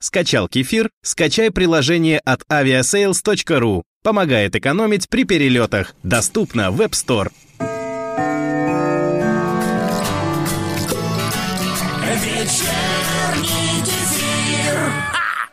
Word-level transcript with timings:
Скачал 0.00 0.46
кефир? 0.46 0.90
Скачай 1.02 1.50
приложение 1.50 2.20
от 2.20 2.42
aviasales.ru. 2.48 3.82
Помогает 4.04 4.54
экономить 4.54 5.08
при 5.08 5.24
перелетах. 5.24 5.92
Доступно 6.04 6.70
в 6.70 6.80
App 6.80 6.90
Store. 6.90 7.32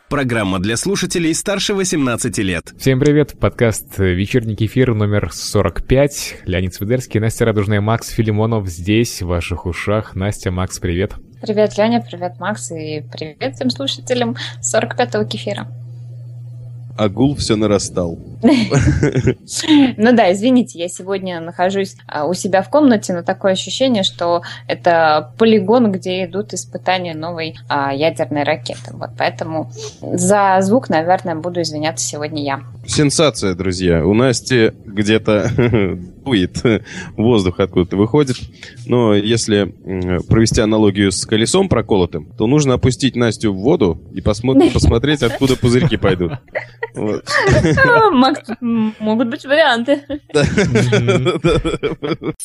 Программа 0.10 0.60
для 0.60 0.78
слушателей 0.78 1.34
старше 1.34 1.74
18 1.74 2.38
лет. 2.38 2.72
Всем 2.78 3.00
привет, 3.00 3.38
подкаст 3.40 3.98
«Вечерний 3.98 4.56
кефир» 4.56 4.94
номер 4.94 5.32
45. 5.34 6.44
Леонид 6.46 6.76
Свидерский, 6.76 7.20
Настя 7.20 7.46
Радужная, 7.46 7.82
Макс 7.82 8.10
Филимонов 8.10 8.68
здесь, 8.68 9.24
в 9.24 9.28
ваших 9.28 9.66
ушах. 9.66 10.16
Настя, 10.16 10.52
Макс, 10.52 10.78
привет. 10.78 11.16
Привет, 11.42 11.78
Леня, 11.78 12.02
привет, 12.02 12.40
Макс, 12.40 12.72
и 12.72 13.02
привет 13.12 13.56
всем 13.56 13.70
слушателям 13.70 14.36
45-го 14.62 15.26
кефира 15.26 15.68
а 16.98 17.10
гул 17.10 17.36
все 17.36 17.56
нарастал. 17.56 18.18
Ну 19.98 20.16
да, 20.16 20.32
извините, 20.32 20.80
я 20.80 20.88
сегодня 20.88 21.40
нахожусь 21.40 21.96
а, 22.08 22.26
у 22.26 22.34
себя 22.34 22.62
в 22.62 22.70
комнате, 22.70 23.14
но 23.14 23.24
такое 23.24 23.54
ощущение, 23.54 24.04
что 24.04 24.42
это 24.68 25.34
полигон, 25.38 25.92
где 25.92 26.26
идут 26.26 26.54
испытания 26.54 27.14
новой 27.14 27.56
а, 27.68 27.94
ядерной 27.94 28.44
ракеты. 28.44 28.92
Вот 28.94 29.12
поэтому 29.18 29.72
за 30.02 30.58
звук, 30.62 30.90
наверное, 30.90 31.36
буду 31.36 31.62
извиняться 31.62 32.06
сегодня 32.06 32.44
я. 32.44 32.62
Сенсация, 32.86 33.56
друзья. 33.56 34.06
У 34.06 34.14
Насти 34.14 34.72
где-то 34.86 35.52
дует 36.26 36.62
воздух 37.18 37.60
откуда-то 37.60 37.98
выходит. 37.98 38.38
Но 38.86 39.16
если 39.16 39.74
провести 40.28 40.62
аналогию 40.62 41.12
с 41.12 41.26
колесом 41.26 41.70
проколотым, 41.70 42.26
то 42.38 42.48
нужно 42.48 42.76
опустить 42.76 43.16
Настю 43.16 43.54
в 43.54 43.58
воду 43.58 44.02
и 44.14 44.22
посмотреть, 44.22 45.24
откуда 45.24 45.56
пузырьки 45.56 45.98
пойдут. 45.98 46.34
Макс, 48.12 48.42
могут 48.62 49.30
быть 49.30 49.46
варианты. 49.46 50.04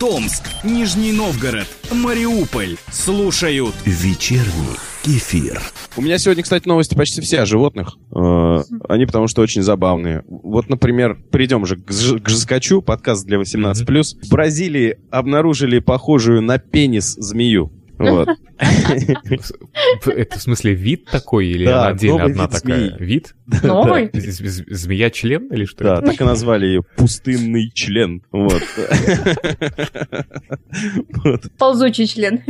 Томск, 0.00 0.44
Нижний 0.64 1.12
Новгород, 1.12 1.66
Мариуполь. 1.92 2.76
Слушают 2.90 3.74
вечерний 3.84 4.78
кефир. 5.02 5.60
У 5.94 6.00
меня 6.00 6.16
сегодня, 6.16 6.42
кстати, 6.42 6.66
новости 6.66 6.94
почти 6.94 7.20
все 7.20 7.40
о 7.40 7.46
животных. 7.46 7.98
Э, 8.16 8.62
они 8.88 9.04
потому 9.04 9.28
что 9.28 9.42
очень 9.42 9.60
забавные. 9.60 10.24
Вот, 10.26 10.70
например, 10.70 11.18
придем 11.30 11.66
же 11.66 11.76
к 11.76 11.90
Жескачу, 11.90 12.80
подкаст 12.80 13.26
для 13.26 13.38
18+. 13.38 13.74
В 14.22 14.30
Бразилии 14.30 14.96
обнаружили 15.10 15.80
похожую 15.80 16.40
на 16.40 16.58
пенис 16.58 17.16
змею. 17.18 17.70
Вот. 18.00 18.28
Это 20.06 20.38
в 20.38 20.42
смысле 20.42 20.74
вид 20.74 21.04
такой 21.10 21.48
или 21.48 21.66
да, 21.66 21.88
отдельно 21.88 22.24
одна 22.24 22.44
вид 22.44 22.50
такая? 22.50 22.78
Змеи. 22.78 22.94
Вид? 22.98 23.34
Новый? 23.62 24.08
Змея-член 24.14 25.52
или 25.52 25.66
что 25.66 25.84
Да, 25.84 26.00
так 26.00 26.18
и 26.18 26.24
назвали 26.24 26.64
ее 26.64 26.82
пустынный 26.96 27.70
член. 27.74 28.22
Вот. 28.32 28.62
Ползучий 31.58 32.06
член. 32.06 32.42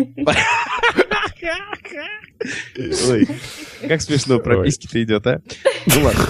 Ой, 3.09 3.29
как 3.87 4.01
смешно, 4.03 4.39
прописки-то 4.39 5.03
идет, 5.03 5.27
а? 5.27 5.41
Ну 5.87 6.05
ладно. 6.05 6.27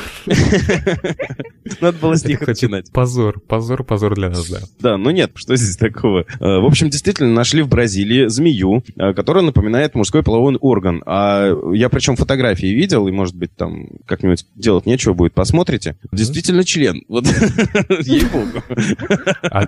Надо 1.81 1.99
было 1.99 2.17
с 2.17 2.25
них 2.25 2.47
начинать. 2.47 2.93
Позор, 2.93 3.41
позор, 3.41 3.85
позор 3.85 4.15
для 4.15 4.31
нас, 4.31 4.49
да. 4.49 4.59
Да, 4.81 4.97
ну 4.97 5.11
нет, 5.11 5.33
что 5.35 5.57
здесь 5.57 5.77
такого? 5.77 6.21
Э, 6.41 6.59
в 6.59 6.65
общем, 6.65 6.91
действительно, 6.91 7.31
нашли 7.31 7.63
в 7.63 7.69
Бразилии 7.69 8.27
змею, 8.29 8.85
э, 8.97 9.13
которая 9.15 9.45
напоминает 9.45 9.95
мужской 9.95 10.23
половой 10.23 10.57
орган. 10.57 11.03
А 11.07 11.53
я 11.73 11.89
причем 11.89 12.17
фотографии 12.17 12.67
видел, 12.67 13.07
и, 13.09 13.13
может 13.13 13.37
быть, 13.37 13.55
там 13.55 13.87
как-нибудь 14.07 14.47
делать 14.55 14.87
нечего 14.87 15.15
будет, 15.15 15.35
посмотрите. 15.35 15.97
Действительно 16.13 16.65
член. 16.65 17.03
Вот, 17.09 17.27
ей-богу. 18.01 18.63
А, 19.43 19.67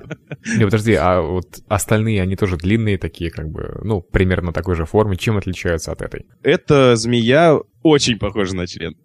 не, 0.56 0.64
подожди, 0.64 0.94
а 0.94 1.20
вот 1.20 1.60
остальные, 1.69 2.22
они 2.22 2.36
тоже 2.36 2.56
длинные 2.56 2.98
такие, 2.98 3.31
как 3.31 3.48
бы, 3.48 3.81
ну, 3.82 4.00
примерно 4.00 4.52
такой 4.52 4.75
же 4.75 4.84
формы. 4.86 5.16
Чем 5.16 5.36
отличаются 5.36 5.92
от 5.92 6.02
этой? 6.02 6.26
Эта 6.43 6.97
змея 6.97 7.59
очень 7.82 8.19
похожа 8.19 8.54
на 8.54 8.66
член. 8.66 8.97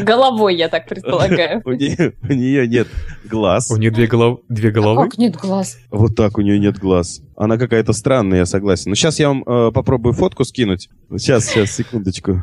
Головой, 0.00 0.56
я 0.56 0.68
так 0.68 0.86
предполагаю. 0.86 1.62
У 1.64 1.72
нее 1.72 2.66
нет 2.68 2.88
глаз. 3.24 3.70
У 3.70 3.76
нее 3.76 3.90
две 3.90 4.08
две 4.48 4.70
головы? 4.70 5.04
Как 5.04 5.18
нет 5.18 5.36
глаз? 5.36 5.78
Вот 5.90 6.14
так 6.16 6.38
у 6.38 6.40
нее 6.40 6.58
нет 6.58 6.78
глаз. 6.78 7.22
Она 7.36 7.58
какая-то 7.58 7.92
странная, 7.92 8.38
я 8.38 8.46
согласен. 8.46 8.90
Ну, 8.90 8.94
сейчас 8.94 9.18
я 9.18 9.28
вам 9.28 9.42
э, 9.42 9.72
попробую 9.72 10.12
фотку 10.12 10.44
скинуть. 10.44 10.88
Сейчас, 11.10 11.46
сейчас, 11.46 11.72
секундочку. 11.72 12.42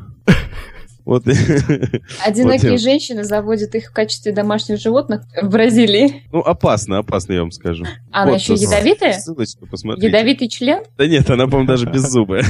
Вот. 1.10 1.26
Одинокие 2.24 2.74
вот. 2.74 2.82
женщины 2.82 3.24
заводят 3.24 3.74
их 3.74 3.90
в 3.90 3.92
качестве 3.92 4.32
домашних 4.32 4.80
животных 4.80 5.24
в 5.42 5.50
Бразилии. 5.50 6.22
Ну, 6.32 6.42
опасно, 6.42 7.00
опасно, 7.00 7.34
я 7.34 7.42
вам 7.42 7.50
скажу. 7.50 7.84
А 8.12 8.24
она 8.24 8.34
вот, 8.34 8.42
еще 8.42 8.54
ядовитая? 8.54 9.14
Ссылочку 9.14 9.66
посмотрите. 9.66 10.06
Ядовитый 10.06 10.50
член? 10.50 10.84
Да 11.00 11.08
нет, 11.08 11.28
она, 11.32 11.46
по-моему, 11.46 11.68
даже 11.68 11.86
беззубая. 11.92 12.44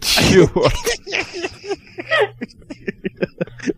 Черт. 0.00 0.52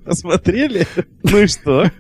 Посмотрели? 0.04 0.86
Ну 1.22 1.42
и 1.42 1.46
что? 1.46 1.90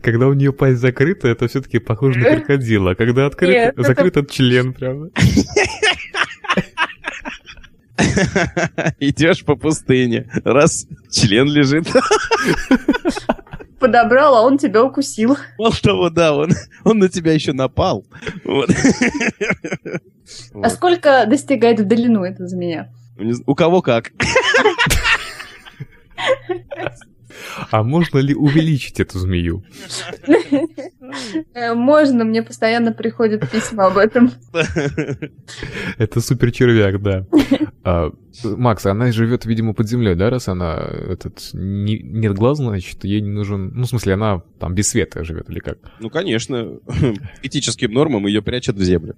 Когда 0.00 0.28
у 0.28 0.32
нее 0.32 0.54
пасть 0.54 0.78
закрыта, 0.78 1.28
это 1.28 1.46
все-таки 1.46 1.78
похоже 1.78 2.20
на 2.20 2.36
крокодила. 2.36 2.92
А 2.92 2.94
когда 2.94 3.26
открыт, 3.26 3.74
закрыт 3.76 4.16
от 4.16 4.30
член, 4.30 4.72
правда? 4.72 5.10
Идешь 9.00 9.44
по 9.44 9.56
пустыне, 9.56 10.30
раз 10.44 10.86
член 11.10 11.46
лежит. 11.48 11.88
Подобрал, 13.78 14.36
а 14.36 14.42
он 14.42 14.58
тебя 14.58 14.82
укусил. 14.82 15.36
Вот 15.58 15.80
того, 15.82 16.08
да, 16.10 16.34
он, 16.34 16.50
он 16.84 16.98
на 16.98 17.08
тебя 17.08 17.32
еще 17.32 17.52
напал. 17.52 18.06
Вот. 18.44 18.70
А 20.62 20.70
сколько 20.70 21.26
достигает 21.26 21.80
в 21.80 21.84
длину 21.84 22.24
это 22.24 22.46
за 22.46 22.56
меня? 22.56 22.92
У 23.46 23.54
кого 23.54 23.82
как. 23.82 24.12
А 27.70 27.82
можно 27.82 28.18
ли 28.18 28.34
увеличить 28.34 29.00
эту 29.00 29.18
змею? 29.18 29.64
Э, 31.54 31.74
можно, 31.74 32.24
мне 32.24 32.42
постоянно 32.42 32.92
приходят 32.92 33.50
письма 33.50 33.86
об 33.86 33.96
этом. 33.96 34.30
Это 35.98 36.20
супер 36.20 36.52
червяк, 36.52 37.02
да. 37.02 37.26
А, 37.82 38.10
Макс, 38.44 38.84
она 38.86 39.10
живет, 39.12 39.46
видимо, 39.46 39.72
под 39.74 39.88
землей, 39.88 40.14
да, 40.14 40.28
раз 40.28 40.48
она 40.48 40.74
этот 40.74 41.50
не, 41.54 41.98
нет 41.98 42.34
глаз, 42.34 42.58
значит, 42.58 43.04
ей 43.04 43.20
не 43.20 43.30
нужен. 43.30 43.72
Ну, 43.74 43.84
в 43.84 43.88
смысле, 43.88 44.14
она 44.14 44.42
там 44.58 44.74
без 44.74 44.88
света 44.88 45.24
живет 45.24 45.48
или 45.50 45.60
как? 45.60 45.78
Ну, 46.00 46.10
конечно. 46.10 46.78
Этическим 47.42 47.92
нормам 47.92 48.26
ее 48.26 48.42
прячут 48.42 48.76
в 48.76 48.82
землю. 48.82 49.16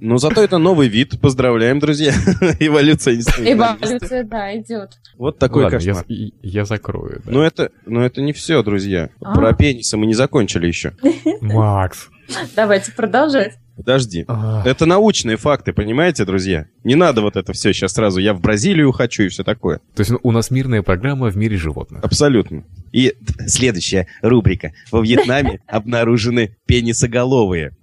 Но 0.00 0.18
зато 0.18 0.42
это 0.42 0.58
новый 0.58 0.88
вид. 0.88 1.20
Поздравляем, 1.20 1.78
друзья. 1.78 2.12
Эволюция 2.60 3.16
не 3.16 3.22
стоит. 3.22 3.48
Эволюция, 3.48 4.24
да, 4.24 4.56
идет. 4.56 4.98
Вот 5.16 5.38
такой 5.38 5.70
кошмар. 5.70 6.04
Я 6.08 6.64
закрою. 6.64 7.22
Но 7.24 7.42
это, 7.42 7.70
но 7.84 8.04
это 8.04 8.20
не 8.20 8.32
все, 8.32 8.62
друзья. 8.62 9.10
А? 9.20 9.34
Про 9.34 9.52
пенисы 9.52 9.96
мы 9.96 10.06
не 10.06 10.14
закончили 10.14 10.66
еще. 10.66 10.92
Макс. 11.40 12.08
Давайте 12.54 12.92
продолжать. 12.92 13.54
Подожди. 13.76 14.24
А... 14.26 14.62
Это 14.64 14.86
научные 14.86 15.36
факты, 15.36 15.72
понимаете, 15.72 16.24
друзья? 16.24 16.66
Не 16.82 16.94
надо 16.94 17.20
вот 17.20 17.36
это 17.36 17.52
все 17.52 17.74
сейчас 17.74 17.92
сразу. 17.92 18.20
Я 18.20 18.32
в 18.32 18.40
Бразилию 18.40 18.90
хочу 18.92 19.24
и 19.24 19.28
все 19.28 19.44
такое. 19.44 19.80
То 19.94 20.00
есть 20.00 20.12
у 20.22 20.32
нас 20.32 20.50
мирная 20.50 20.82
программа 20.82 21.30
в 21.30 21.36
мире 21.36 21.58
животных. 21.58 22.02
Абсолютно. 22.02 22.64
И 22.92 23.14
следующая 23.46 24.06
рубрика. 24.22 24.72
Во 24.90 25.02
Вьетнаме 25.02 25.60
обнаружены 25.66 26.56
пенисоголовые. 26.64 27.76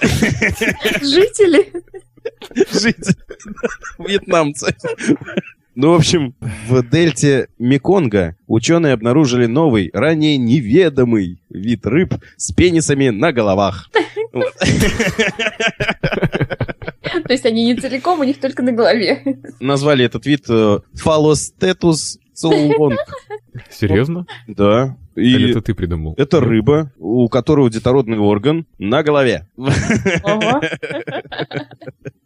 Жители? 1.02 1.72
Жители. 2.54 3.16
Вьетнамцы. 3.98 4.74
Ну, 5.74 5.92
в 5.92 5.94
общем, 5.94 6.34
в 6.40 6.82
дельте 6.82 7.48
Меконга 7.58 8.36
ученые 8.48 8.94
обнаружили 8.94 9.46
новый, 9.46 9.90
ранее 9.92 10.36
неведомый 10.36 11.40
вид 11.50 11.86
рыб 11.86 12.14
с 12.36 12.52
пенисами 12.52 13.10
на 13.10 13.32
головах. 13.32 13.88
То 14.32 14.42
есть 17.32 17.46
они 17.46 17.64
не 17.64 17.76
целиком, 17.76 18.20
у 18.20 18.24
них 18.24 18.40
только 18.40 18.62
на 18.62 18.72
голове. 18.72 19.22
Назвали 19.60 20.04
этот 20.04 20.26
вид 20.26 20.46
фалостетус 20.94 22.18
цулонг. 22.34 22.98
Серьезно? 23.70 24.26
Да. 24.46 24.96
И 25.16 25.22
Или 25.34 25.50
это 25.50 25.62
ты 25.62 25.74
придумал? 25.74 26.14
Это 26.16 26.40
рыба, 26.40 26.92
у 26.98 27.28
которого 27.28 27.68
детородный 27.70 28.18
орган 28.18 28.66
на 28.78 29.02
голове. 29.02 29.48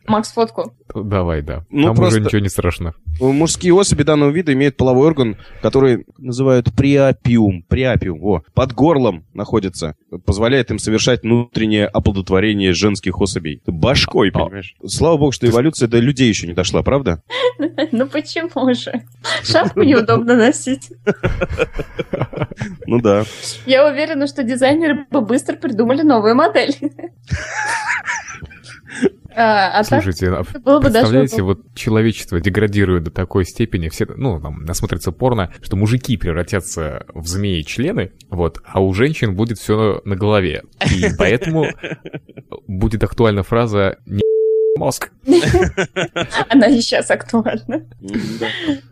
Макс, 0.06 0.32
фотку. 0.32 0.75
Давай, 0.94 1.43
да. 1.43 1.64
Ну, 1.70 1.84
Там 1.87 1.96
просто- 1.96 2.17
уже 2.19 2.26
ничего 2.26 2.40
не 2.43 2.49
страшно. 2.49 2.93
Мужские 3.20 3.73
особи 3.73 4.02
данного 4.02 4.31
вида 4.31 4.52
имеют 4.52 4.76
половой 4.76 5.06
орган, 5.06 5.38
который 5.62 6.05
называют 6.19 6.73
приапиум. 6.75 7.62
Приапиум. 7.69 8.23
О, 8.23 8.43
под 8.52 8.73
горлом 8.75 9.25
находится. 9.32 9.94
Позволяет 10.26 10.70
им 10.70 10.79
совершать 10.79 11.23
внутреннее 11.23 11.87
оплодотворение 11.87 12.75
женских 12.75 13.20
особей. 13.20 13.62
Башкой, 13.67 14.31
А. 14.31 14.32
понимаешь? 14.40 14.75
Слава 14.84 15.17
богу, 15.17 15.32
что 15.32 15.46
эволюция 15.46 15.88
до 15.88 15.99
людей 15.99 16.29
еще 16.29 16.46
не 16.46 16.52
дошла, 16.52 16.82
правда? 16.82 17.23
Ну 17.93 18.06
почему 18.06 18.75
же? 18.75 18.93
Шапку 19.44 19.82
неудобно 19.82 20.37
носить. 20.37 20.90
Ну 22.86 23.00
да. 23.00 23.24
Я 23.66 23.88
уверена, 23.88 24.26
что 24.26 24.42
дизайнеры 24.42 25.06
бы 25.10 25.20
быстро 25.20 25.56
придумали 25.56 26.02
новую 26.02 26.34
модель. 26.34 26.76
А 29.34 29.78
а 29.78 29.84
так 29.84 30.02
Слушайте, 30.02 30.28
а 30.28 30.42
было 30.58 30.78
бы 30.78 30.90
даже 30.90 31.06
представляете, 31.06 31.42
вот 31.42 31.74
человечество 31.74 32.38
деградирует 32.38 33.04
до 33.04 33.10
такой 33.10 33.46
степени, 33.46 33.88
все, 33.88 34.04
ну, 34.04 34.38
там, 34.38 34.64
насмотрятся 34.64 35.10
порно, 35.10 35.50
что 35.62 35.76
мужики 35.76 36.19
превратятся 36.19 37.06
в 37.14 37.26
змеи 37.26 37.62
члены, 37.62 38.12
вот, 38.28 38.58
а 38.64 38.80
у 38.80 38.92
женщин 38.92 39.34
будет 39.34 39.58
все 39.58 40.02
на 40.04 40.16
голове. 40.16 40.64
И 40.94 41.06
поэтому 41.16 41.64
будет 42.66 43.02
актуальна 43.04 43.42
фраза 43.42 43.96
«не 44.04 44.22
мозг». 44.82 45.11
она 46.49 46.67
и 46.67 46.81
сейчас 46.81 47.11
актуальна. 47.11 47.84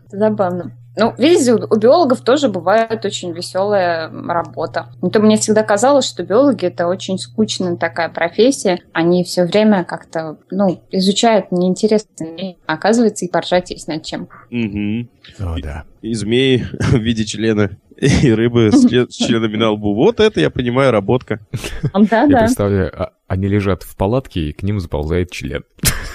Забавно. 0.09 0.71
Ну, 0.97 1.13
видите, 1.17 1.53
у 1.53 1.75
биологов 1.77 2.19
тоже 2.21 2.49
бывает 2.49 3.05
очень 3.05 3.31
веселая 3.31 4.11
работа. 4.27 4.87
Ну, 5.01 5.09
то 5.09 5.21
мне 5.21 5.37
всегда 5.37 5.63
казалось, 5.63 6.05
что 6.05 6.23
биологи 6.23 6.65
это 6.65 6.87
очень 6.87 7.17
скучная 7.17 7.77
такая 7.77 8.09
профессия. 8.09 8.79
Они 8.91 9.23
все 9.23 9.45
время 9.45 9.85
как-то, 9.85 10.37
ну, 10.49 10.83
изучают 10.91 11.51
неинтересные. 11.53 12.57
А 12.65 12.73
Оказывается, 12.73 13.23
и 13.23 13.31
поржать 13.31 13.71
есть 13.71 13.87
над 13.87 14.03
чем. 14.03 14.27
Мгм. 14.49 15.09
О, 15.39 15.55
да. 15.61 15.85
И 16.01 16.13
змеи 16.13 16.65
в 16.79 16.97
виде 16.97 17.23
члена, 17.23 17.77
и 17.95 18.31
рыбы 18.33 18.69
с 18.73 18.85
член- 18.89 19.09
с 19.09 19.15
членами 19.15 19.55
на 19.55 19.71
лбу. 19.71 19.93
Вот 19.95 20.19
это, 20.19 20.41
я 20.41 20.49
понимаю, 20.49 20.91
работка. 20.91 21.39
Я 21.83 21.89
Да-да. 21.93 22.39
представляю, 22.39 22.91
а- 23.01 23.11
они 23.31 23.47
лежат 23.47 23.83
в 23.83 23.95
палатке, 23.95 24.41
и 24.41 24.51
к 24.51 24.61
ним 24.61 24.81
заползает 24.81 25.31
член. 25.31 25.63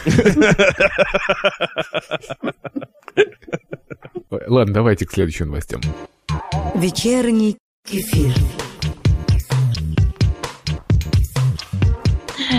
Ладно, 4.30 4.74
давайте 4.74 5.06
к 5.06 5.12
следующим 5.12 5.46
новостям. 5.46 5.80
Вечерний 6.74 7.56
кефир. 7.88 8.34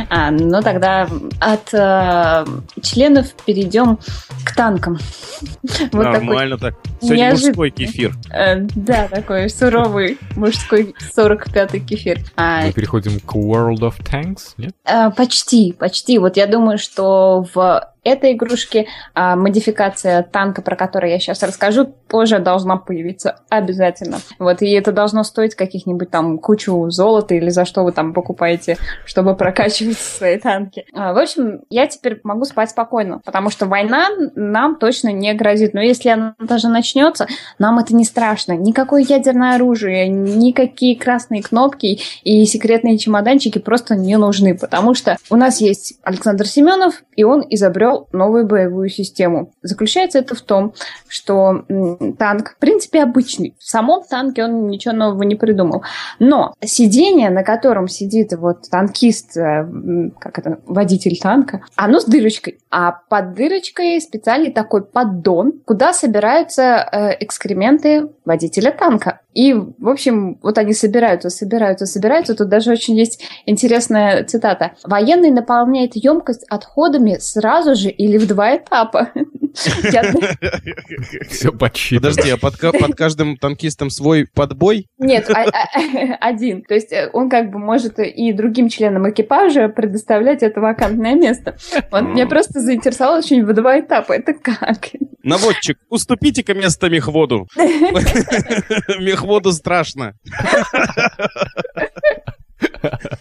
А, 0.09 0.31
ну 0.31 0.59
тогда 0.63 1.07
от 1.39 1.71
э, 1.75 2.45
членов 2.81 3.35
перейдем 3.45 3.99
танкам. 4.57 4.97
Вот 5.91 6.03
такой, 6.03 6.25
Нормально 6.25 6.57
так. 6.57 6.73
Сегодня 6.99 7.17
неожиданный. 7.25 7.49
мужской 7.49 7.69
кефир. 7.69 8.13
э, 8.33 8.55
да, 8.75 9.07
такой 9.07 9.49
суровый 9.49 10.17
мужской 10.35 10.95
45-й 11.15 11.79
кефир. 11.81 12.19
А, 12.35 12.63
Мы 12.65 12.71
переходим 12.73 13.19
к 13.19 13.35
World 13.35 13.81
of 13.81 13.93
Tanks, 14.03 14.53
нет? 14.57 14.71
Э, 14.83 15.11
Почти, 15.11 15.73
почти. 15.73 16.17
Вот 16.17 16.37
я 16.37 16.47
думаю, 16.47 16.79
что 16.79 17.45
в 17.53 17.87
этой 18.03 18.31
игрушке 18.33 18.87
а, 19.13 19.35
модификация 19.35 20.23
танка, 20.23 20.61
про 20.61 20.77
который 20.77 21.11
я 21.11 21.19
сейчас 21.19 21.43
расскажу, 21.43 21.93
позже 22.07 22.39
должна 22.39 22.77
появиться 22.77 23.41
обязательно. 23.49 24.19
Вот, 24.39 24.61
и 24.61 24.71
это 24.71 24.93
должно 24.93 25.23
стоить 25.23 25.55
каких-нибудь 25.55 26.09
там 26.09 26.37
кучу 26.37 26.89
золота 26.89 27.35
или 27.35 27.49
за 27.49 27.65
что 27.65 27.83
вы 27.83 27.91
там 27.91 28.13
покупаете, 28.13 28.77
чтобы 29.05 29.35
прокачивать 29.35 29.97
свои 29.99 30.39
танки. 30.39 30.85
А, 30.93 31.11
В 31.13 31.17
общем, 31.17 31.59
я 31.69 31.85
теперь 31.87 32.21
могу 32.23 32.45
спать 32.45 32.69
спокойно, 32.69 33.19
потому 33.25 33.49
что 33.49 33.65
война 33.65 34.07
нам 34.51 34.75
точно 34.75 35.11
не 35.11 35.33
грозит. 35.33 35.73
Но 35.73 35.81
если 35.81 36.09
она 36.09 36.35
даже 36.39 36.67
начнется, 36.67 37.27
нам 37.59 37.79
это 37.79 37.95
не 37.95 38.05
страшно. 38.05 38.53
Никакое 38.53 39.03
ядерное 39.03 39.55
оружие, 39.55 40.07
никакие 40.07 40.97
красные 40.97 41.41
кнопки 41.41 41.99
и 42.23 42.45
секретные 42.45 42.97
чемоданчики 42.97 43.59
просто 43.59 43.95
не 43.95 44.17
нужны, 44.17 44.57
потому 44.57 44.93
что 44.93 45.17
у 45.29 45.35
нас 45.35 45.61
есть 45.61 45.95
Александр 46.03 46.47
Семенов, 46.47 47.03
и 47.15 47.23
он 47.23 47.45
изобрел 47.49 48.07
новую 48.11 48.47
боевую 48.47 48.89
систему. 48.89 49.53
Заключается 49.61 50.19
это 50.19 50.35
в 50.35 50.41
том, 50.41 50.73
что 51.07 51.65
танк, 52.17 52.55
в 52.55 52.57
принципе, 52.59 53.03
обычный. 53.03 53.55
В 53.59 53.69
самом 53.69 54.03
танке 54.03 54.43
он 54.43 54.67
ничего 54.67 54.93
нового 54.93 55.23
не 55.23 55.35
придумал. 55.35 55.83
Но 56.19 56.53
сиденье, 56.63 57.29
на 57.29 57.43
котором 57.43 57.87
сидит 57.87 58.33
вот 58.33 58.69
танкист, 58.69 59.37
э, 59.37 59.67
как 60.19 60.39
это, 60.39 60.59
водитель 60.65 61.17
танка, 61.19 61.61
оно 61.75 61.99
с 61.99 62.05
дырочкой. 62.05 62.59
А 62.69 62.91
под 62.91 63.33
дырочкой 63.33 63.97
специальный 64.27 64.51
такой 64.51 64.83
поддон, 64.83 65.53
куда 65.63 65.93
собираются 65.93 66.85
э, 66.91 67.11
экскременты 67.21 68.09
водителя 68.25 68.71
танка. 68.71 69.21
И, 69.33 69.53
в 69.53 69.87
общем, 69.87 70.37
вот 70.41 70.57
они 70.57 70.73
собираются, 70.73 71.29
собираются, 71.29 71.85
собираются. 71.85 72.35
Тут 72.35 72.49
даже 72.49 72.71
очень 72.71 72.97
есть 72.97 73.23
интересная 73.45 74.25
цитата. 74.25 74.71
Военный 74.83 75.29
наполняет 75.29 75.95
емкость 75.95 76.43
отходами 76.49 77.17
сразу 77.19 77.75
же 77.75 77.89
или 77.89 78.17
в 78.17 78.27
два 78.27 78.57
этапа. 78.57 79.11
Все 81.29 81.51
подсчитано. 81.51 82.11
Подожди, 82.11 82.31
а 82.31 82.37
под 82.37 82.95
каждым 82.95 83.37
танкистом 83.37 83.89
свой 83.89 84.25
подбой? 84.25 84.87
Нет, 84.97 85.29
а- 85.29 85.43
а- 85.43 86.15
один. 86.27 86.63
То 86.63 86.73
есть 86.73 86.91
э, 86.91 87.09
он 87.13 87.29
как 87.29 87.51
бы 87.51 87.59
может 87.59 87.99
и 87.99 88.31
другим 88.33 88.69
членам 88.69 89.09
экипажа 89.09 89.69
предоставлять 89.69 90.43
это 90.43 90.61
вакантное 90.61 91.15
место. 91.15 91.57
Вот 91.91 92.01
меня 92.01 92.27
просто 92.27 92.59
заинтересовало 92.59 93.19
очень 93.19 93.45
в 93.45 93.53
два 93.53 93.79
этапа. 93.79 94.16
Это 94.17 94.33
как? 94.33 94.87
Наводчик, 95.21 95.77
уступите-ка 95.89 96.55
место 96.55 96.89
мехводу. 96.89 97.47
Мехводу 97.55 99.51
страшно. 99.51 100.13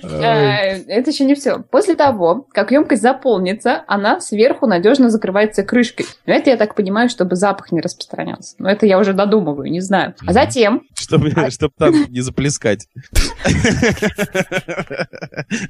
Э, 0.03 0.83
Это 0.89 1.11
еще 1.11 1.25
не 1.25 1.35
все. 1.35 1.59
После 1.71 1.95
того, 1.95 2.47
как 2.53 2.73
емкость 2.73 3.03
заполнится, 3.03 3.85
она 3.87 4.21
сверху 4.21 4.67
надежно 4.67 5.11
закрывается 5.11 5.63
крышкой. 5.63 6.07
Но 6.27 6.35
это, 6.35 6.51
я 6.51 6.57
так 6.57 6.75
понимаю, 6.75 7.09
чтобы 7.09 7.37
запах 7.37 7.73
не 7.73 7.81
распространялся. 7.81 8.55
Но 8.59 8.71
это 8.71 8.87
я 8.87 8.99
уже 8.99 9.13
додумываю, 9.13 9.71
не 9.71 9.81
знаю. 9.81 10.15
А 10.27 10.33
затем 10.33 10.83
Чтобы, 10.95 11.31
чтобы 11.51 11.75
танк 11.79 12.09
не 12.09 12.21
заплескать. 12.21 12.89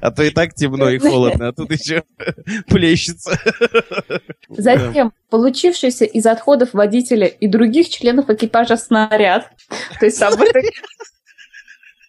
А 0.01 0.11
то 0.11 0.23
и 0.23 0.29
так 0.29 0.53
темно 0.53 0.89
и 0.89 0.97
холодно, 0.97 1.49
а 1.49 1.53
тут 1.53 1.71
еще 1.71 2.03
плещется. 2.67 3.37
Затем 4.49 5.13
получившийся 5.29 6.05
из 6.05 6.25
отходов 6.25 6.73
водителя 6.73 7.27
и 7.27 7.47
других 7.47 7.89
членов 7.89 8.29
экипажа 8.29 8.77
снаряд, 8.77 9.51
то 9.99 10.05
есть 10.05 10.17
сам 10.17 10.33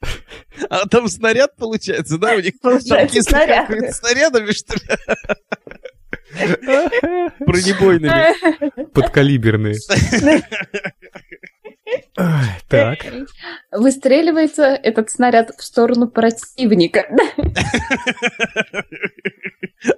А 0.70 0.86
там 0.88 1.08
снаряд 1.08 1.56
получается, 1.56 2.18
да? 2.18 2.34
У 2.34 2.40
них 2.40 2.54
Получается 2.60 3.22
снаряд. 3.22 3.70
снарядами, 3.94 4.50
что 4.50 4.74
ли? 4.74 4.80
Бронебойными. 7.40 8.84
Подкалиберные. 8.92 9.76
Так. 12.68 12.98
выстреливается 13.70 14.64
этот 14.64 15.10
снаряд 15.10 15.52
в 15.56 15.62
сторону 15.62 16.08
противника. 16.08 17.06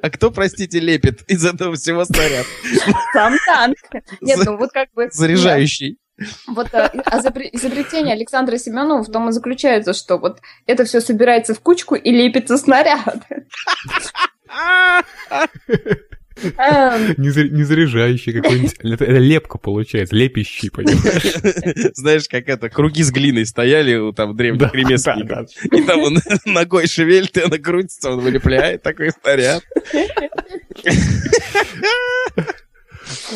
А 0.02 0.10
кто, 0.10 0.30
простите, 0.30 0.78
лепит 0.78 1.22
из 1.28 1.44
этого 1.44 1.74
всего 1.74 2.04
снаряд? 2.04 2.46
Сам 3.12 3.36
танк. 3.46 3.76
Нет, 4.20 4.38
ну 4.44 4.56
вот 4.56 4.70
как 4.72 4.92
бы... 4.92 5.08
Заряжающий. 5.10 5.98
Вот 6.46 6.68
а, 6.74 6.90
изобре- 7.18 7.48
изобретение 7.52 8.14
Александра 8.14 8.56
Семенова 8.58 9.02
в 9.02 9.10
том 9.10 9.28
и 9.28 9.32
заключается, 9.32 9.92
что 9.94 10.18
вот 10.18 10.40
это 10.66 10.84
все 10.84 11.00
собирается 11.00 11.54
в 11.54 11.60
кучку 11.60 11.94
и 11.94 12.10
лепится 12.10 12.56
снаряд. 12.58 13.22
Эм, 16.56 17.14
Не, 17.18 17.28
за- 17.30 17.48
не 17.48 17.64
заряжающий 17.64 18.32
какой-нибудь. 18.32 18.74
Это, 18.82 19.04
это 19.04 19.18
лепка 19.18 19.58
получается, 19.58 20.16
лепящий, 20.16 20.70
понимаешь? 20.70 21.92
Знаешь, 21.94 22.28
как 22.28 22.48
это, 22.48 22.70
круги 22.70 23.02
с 23.02 23.10
глиной 23.10 23.44
стояли 23.44 23.96
у 23.96 24.12
там 24.12 24.34
древних 24.34 24.74
ремесленников. 24.74 25.50
И 25.64 25.82
там 25.82 26.00
он 26.00 26.18
ногой 26.46 26.86
шевелит, 26.86 27.36
и 27.36 27.42
она 27.42 27.58
крутится, 27.58 28.10
он 28.12 28.20
вылепляет 28.20 28.82
такой 28.82 29.10
снаряд. 29.10 29.62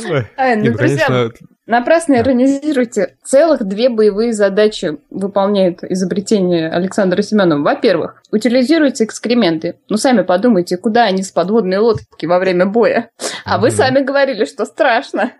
Ой. 0.08 0.26
э, 0.36 0.56
Ну, 0.56 0.64
ну, 0.70 0.76
друзья, 0.76 1.06
конечно, 1.06 1.32
напрасно 1.66 2.16
иронизируйте. 2.16 3.16
Целых 3.24 3.64
две 3.64 3.88
боевые 3.88 4.32
задачи 4.32 4.98
выполняет 5.10 5.82
изобретение 5.84 6.70
Александра 6.70 7.22
Семенова. 7.22 7.62
Во-первых, 7.62 8.22
утилизируйте 8.30 9.04
экскременты. 9.04 9.76
Ну, 9.88 9.96
сами 9.96 10.22
подумайте, 10.22 10.76
куда 10.76 11.04
они 11.04 11.22
с 11.22 11.30
подводной 11.30 11.78
лодки 11.78 12.26
во 12.26 12.38
время 12.38 12.66
боя. 12.66 13.10
А 13.44 13.58
вы 13.58 13.70
сами 13.70 14.00
говорили, 14.00 14.44
что 14.44 14.64
страшно. 14.64 15.32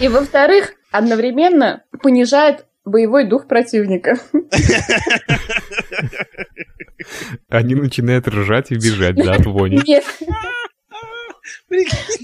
И 0.00 0.08
во-вторых, 0.08 0.74
одновременно 0.90 1.82
понижает 2.02 2.66
боевой 2.84 3.24
дух 3.24 3.46
противника. 3.46 4.18
они 7.48 7.74
начинают 7.74 8.28
ржать 8.28 8.70
и 8.70 8.74
бежать, 8.74 9.16
да, 9.16 9.34
от 9.34 9.46
вони. 9.46 9.80
Нет, 9.86 10.04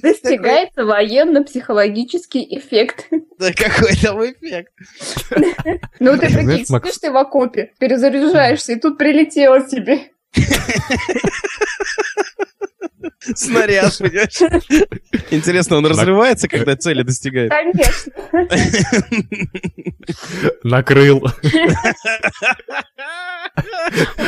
Достигается 0.02 0.85
военно-психологический 0.85 2.47
эффект. 2.58 3.06
Да 3.38 3.52
какой 3.52 3.94
там 3.97 4.23
эффект? 4.25 4.73
Ну 6.00 6.16
ты 6.16 6.26
прикинь, 6.26 6.66
сидишь 6.66 6.99
ты 6.99 7.11
в 7.11 7.16
окопе, 7.16 7.73
перезаряжаешься, 7.78 8.73
и 8.73 8.80
тут 8.80 8.99
прилетело 8.99 9.66
тебе. 9.66 10.11
Снаряд, 13.35 13.97
понимаешь? 13.99 14.40
Интересно, 15.30 15.76
он 15.76 15.87
разрывается, 15.87 16.49
когда 16.49 16.76
цели 16.76 17.02
достигает? 17.02 17.50
Конечно. 17.50 18.12
Накрыл. 20.62 21.26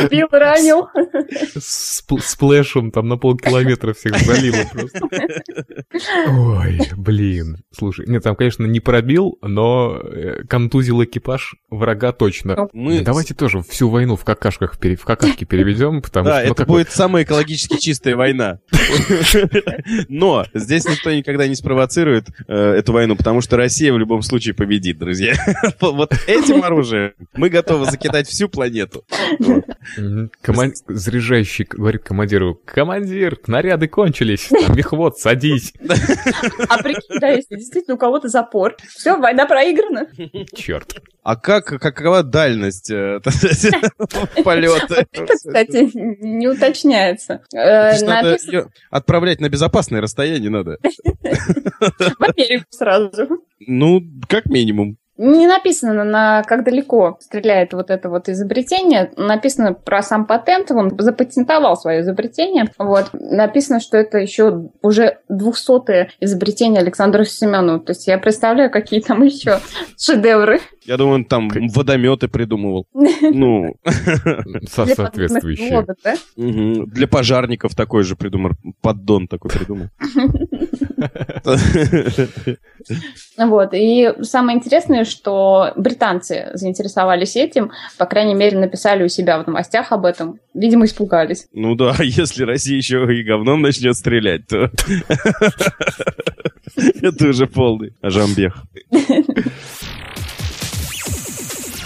Убил, 0.04 0.28
ранил. 0.30 0.88
С 1.58 2.02
сплэшем 2.20 2.90
там 2.90 3.08
на 3.08 3.16
полкилометра 3.16 3.92
всех 3.94 4.16
залило 4.18 4.64
просто. 4.72 5.00
Ой, 6.28 6.80
блин. 6.96 7.58
Слушай, 7.76 8.06
нет, 8.08 8.22
там, 8.22 8.36
конечно, 8.36 8.64
не 8.64 8.80
пробил, 8.80 9.38
но 9.42 9.98
э, 10.02 10.44
контузил 10.48 11.02
экипаж 11.04 11.54
врага 11.70 12.12
точно. 12.12 12.68
Мы... 12.72 13.00
Давайте 13.00 13.34
тоже 13.34 13.62
всю 13.62 13.88
войну 13.88 14.16
в 14.16 14.24
какашках 14.24 14.78
пере- 14.78 14.96
в 14.96 15.04
какашки 15.04 15.44
переведем, 15.44 16.02
потому 16.02 16.26
Да, 16.26 16.38
что... 16.38 16.46
ну, 16.46 16.52
это 16.52 16.62
как 16.62 16.68
будет 16.68 16.90
самая 16.90 17.24
экологически 17.24 17.78
чистая 17.78 18.16
война. 18.16 18.58
Но 20.08 20.46
здесь 20.54 20.84
никто 20.86 21.10
никогда 21.12 21.46
не 21.46 21.54
спровоцирует 21.54 22.28
э, 22.48 22.54
эту 22.54 22.92
войну, 22.92 23.16
потому 23.16 23.40
что 23.40 23.56
Россия 23.56 23.92
в 23.92 23.98
любом 23.98 24.22
случае 24.22 24.54
победит, 24.54 24.98
друзья. 24.98 25.34
Вот 25.80 26.12
этим 26.26 26.62
оружием 26.62 27.12
мы 27.34 27.48
готовы 27.48 27.86
закидать 27.90 28.28
всю 28.28 28.48
планету. 28.48 29.04
Заряжающий 30.88 31.64
говорит 31.64 32.02
командиру, 32.02 32.60
командир, 32.64 33.38
наряды 33.46 33.88
кончились, 33.88 34.48
там, 34.48 34.76
мехвод, 34.76 35.18
садись. 35.18 35.72
А 36.68 36.82
прикинь, 36.82 37.20
да, 37.20 37.28
если 37.28 37.56
действительно 37.56 37.94
у 37.94 37.98
кого-то 37.98 38.28
запор, 38.28 38.76
все, 38.88 39.16
война 39.16 39.46
проиграна. 39.46 40.06
Черт. 40.54 41.02
А 41.22 41.36
как, 41.36 41.66
какова 41.66 42.22
дальность 42.22 42.90
э, 42.90 43.20
полета? 44.44 45.04
Это, 45.12 45.34
кстати, 45.34 45.90
не 45.94 46.48
уточняется. 46.48 47.42
То 47.50 47.90
Э, 48.52 48.64
отправлять 48.90 49.40
на 49.40 49.48
безопасное 49.48 50.00
расстояние 50.00 50.50
надо. 50.50 50.78
в 50.82 52.22
Америку 52.22 52.64
сразу. 52.70 53.28
Ну, 53.60 54.02
как 54.28 54.46
минимум. 54.46 54.96
Не 55.22 55.46
написано, 55.46 56.02
на 56.02 56.42
как 56.44 56.64
далеко 56.64 57.18
стреляет 57.20 57.74
вот 57.74 57.90
это 57.90 58.08
вот 58.08 58.30
изобретение. 58.30 59.12
Написано 59.18 59.74
про 59.74 60.02
сам 60.02 60.24
патент. 60.24 60.70
Он 60.70 60.98
запатентовал 60.98 61.76
свое 61.76 62.00
изобретение. 62.00 62.72
Вот. 62.78 63.10
Написано, 63.12 63.80
что 63.80 63.98
это 63.98 64.16
еще 64.16 64.70
уже 64.80 65.18
двухсотое 65.28 66.10
изобретение 66.20 66.80
Александра 66.80 67.24
Семенова. 67.24 67.80
То 67.80 67.90
есть 67.90 68.06
я 68.06 68.16
представляю, 68.16 68.70
какие 68.70 69.00
там 69.00 69.22
еще 69.22 69.58
шедевры. 69.98 70.60
Я 70.86 70.96
думаю, 70.96 71.16
он 71.16 71.24
там 71.26 71.50
водометы 71.68 72.28
придумывал. 72.28 72.86
Ну, 73.32 73.76
Соответствующие. 74.68 75.86
для 76.86 77.06
пожарников 77.06 77.74
такой 77.74 78.02
же 78.02 78.16
придумал. 78.16 78.52
Поддон 78.80 79.28
такой 79.28 79.50
придумал. 79.50 79.88
Вот. 83.36 83.70
И 83.72 84.12
самое 84.22 84.58
интересное, 84.58 85.04
что 85.04 85.72
британцы 85.76 86.50
заинтересовались 86.54 87.36
этим, 87.36 87.72
по 87.98 88.06
крайней 88.06 88.34
мере, 88.34 88.58
написали 88.58 89.04
у 89.04 89.08
себя 89.08 89.42
в 89.42 89.46
новостях 89.46 89.92
об 89.92 90.04
этом. 90.04 90.38
Видимо, 90.54 90.84
испугались. 90.84 91.46
Ну 91.52 91.74
да, 91.74 91.94
если 92.00 92.44
Россия 92.44 92.76
еще 92.76 93.06
и 93.14 93.22
говном 93.22 93.62
начнет 93.62 93.96
стрелять, 93.96 94.46
то 94.46 94.70
это 97.02 97.26
уже 97.26 97.46
полный 97.46 97.94
жамбех. 98.02 98.62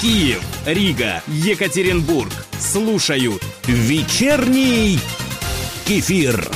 Киев, 0.00 0.42
Рига, 0.66 1.22
Екатеринбург. 1.28 2.30
Слушают 2.58 3.42
вечерний 3.66 4.98
кефир. 5.86 6.46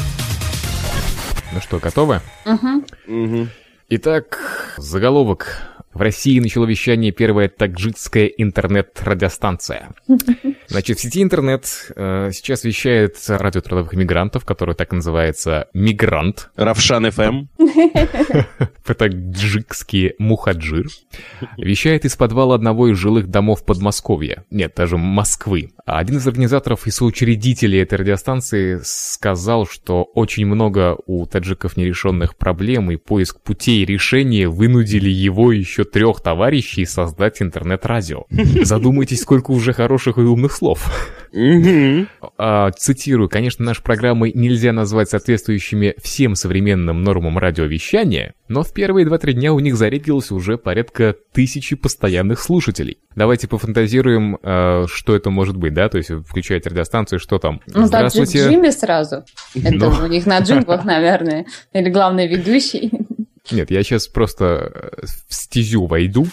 Ну 1.53 1.61
что, 1.63 1.79
готовы? 1.79 2.21
Мгм. 2.45 2.85
Мгм. 3.07 3.51
Итак, 3.91 4.75
заголовок. 4.77 5.63
В 5.95 6.03
России 6.03 6.39
начало 6.41 6.67
вещание 6.67 7.11
первая 7.11 7.49
таджикская 7.49 8.27
интернет-радиостанция. 8.27 9.95
Значит, 10.67 10.99
в 10.99 11.01
сети 11.01 11.23
интернет 11.23 11.91
э, 11.97 12.29
сейчас 12.35 12.65
вещает 12.65 13.17
радио 13.29 13.63
трудовых 13.63 13.95
мигрантов, 13.95 14.45
которое 14.45 14.75
так 14.75 14.93
и 14.93 14.97
называется 14.97 15.69
«Мигрант». 15.73 16.51
Равшан 16.57 17.11
ФМ. 17.11 17.47
по-таджикски 18.89 20.15
«Мухаджир», 20.19 20.87
вещает 21.59 22.07
из 22.07 22.17
подвала 22.17 22.55
одного 22.55 22.89
из 22.89 22.97
жилых 22.97 23.29
домов 23.29 23.67
Подмосковья, 23.67 24.45
нет, 24.51 24.73
даже 24.75 24.97
Москвы. 24.97 25.73
Один 25.85 26.17
из 26.17 26.27
организаторов 26.27 26.87
и 26.87 26.91
соучредителей 26.91 27.83
этой 27.83 27.99
радиостанции 27.99 28.81
сказал, 28.83 29.67
что 29.67 30.05
очень 30.15 30.47
много 30.47 30.97
у 31.05 31.27
таджиков 31.27 31.77
нерешенных 31.77 32.35
проблем, 32.37 32.91
и 32.91 32.97
поиск 32.97 33.43
путей 33.43 33.85
решения 33.85 34.49
вынудили 34.49 35.11
его 35.11 35.53
и 35.53 35.59
еще 35.59 35.85
трех 35.85 36.23
товарищей 36.23 36.87
создать 36.87 37.43
интернет-радио. 37.43 38.25
Задумайтесь, 38.63 39.21
сколько 39.21 39.51
уже 39.51 39.75
хороших 39.75 40.17
и 40.17 40.23
умных 40.23 40.53
слов. 40.53 40.91
А, 42.39 42.71
цитирую, 42.71 43.29
конечно, 43.29 43.67
наши 43.67 43.83
программы 43.83 44.33
нельзя 44.35 44.73
назвать 44.73 45.11
соответствующими 45.11 45.95
всем 46.03 46.35
современным 46.37 47.03
нормам 47.03 47.37
радиовещания, 47.37 48.33
но 48.49 48.63
в 48.63 48.73
первые 48.79 49.05
2-3 49.05 49.33
дня 49.33 49.53
у 49.53 49.59
них 49.59 49.77
зарегилось 49.77 50.31
уже 50.31 50.57
порядка 50.57 51.17
тысячи 51.33 51.75
постоянных 51.75 52.39
слушателей. 52.39 52.99
Давайте 53.17 53.49
пофантазируем, 53.49 54.39
э, 54.41 54.87
что 54.87 55.17
это 55.17 55.31
может 55.31 55.57
быть, 55.57 55.75
да? 55.75 55.89
То 55.89 55.99
есть 55.99 56.11
включать 56.11 56.65
радиостанцию, 56.65 57.19
что 57.19 57.41
там? 57.41 57.61
Ну, 57.67 57.89
так 57.89 58.13
же 58.13 58.23
Джимми 58.23 58.71
сразу. 58.71 59.25
Это 59.57 59.75
Ну. 59.75 60.05
у 60.05 60.07
них 60.07 60.27
на 60.27 60.39
джинглах, 60.39 60.85
наверное. 60.85 61.47
Или 61.73 61.91
главный 61.91 62.29
ведущий. 62.29 62.93
Нет, 63.51 63.73
я 63.73 63.83
сейчас 63.83 64.07
просто 64.07 64.45
э, 64.73 65.07
в 65.29 65.35
стезю 65.35 65.87
войду. 65.87 66.29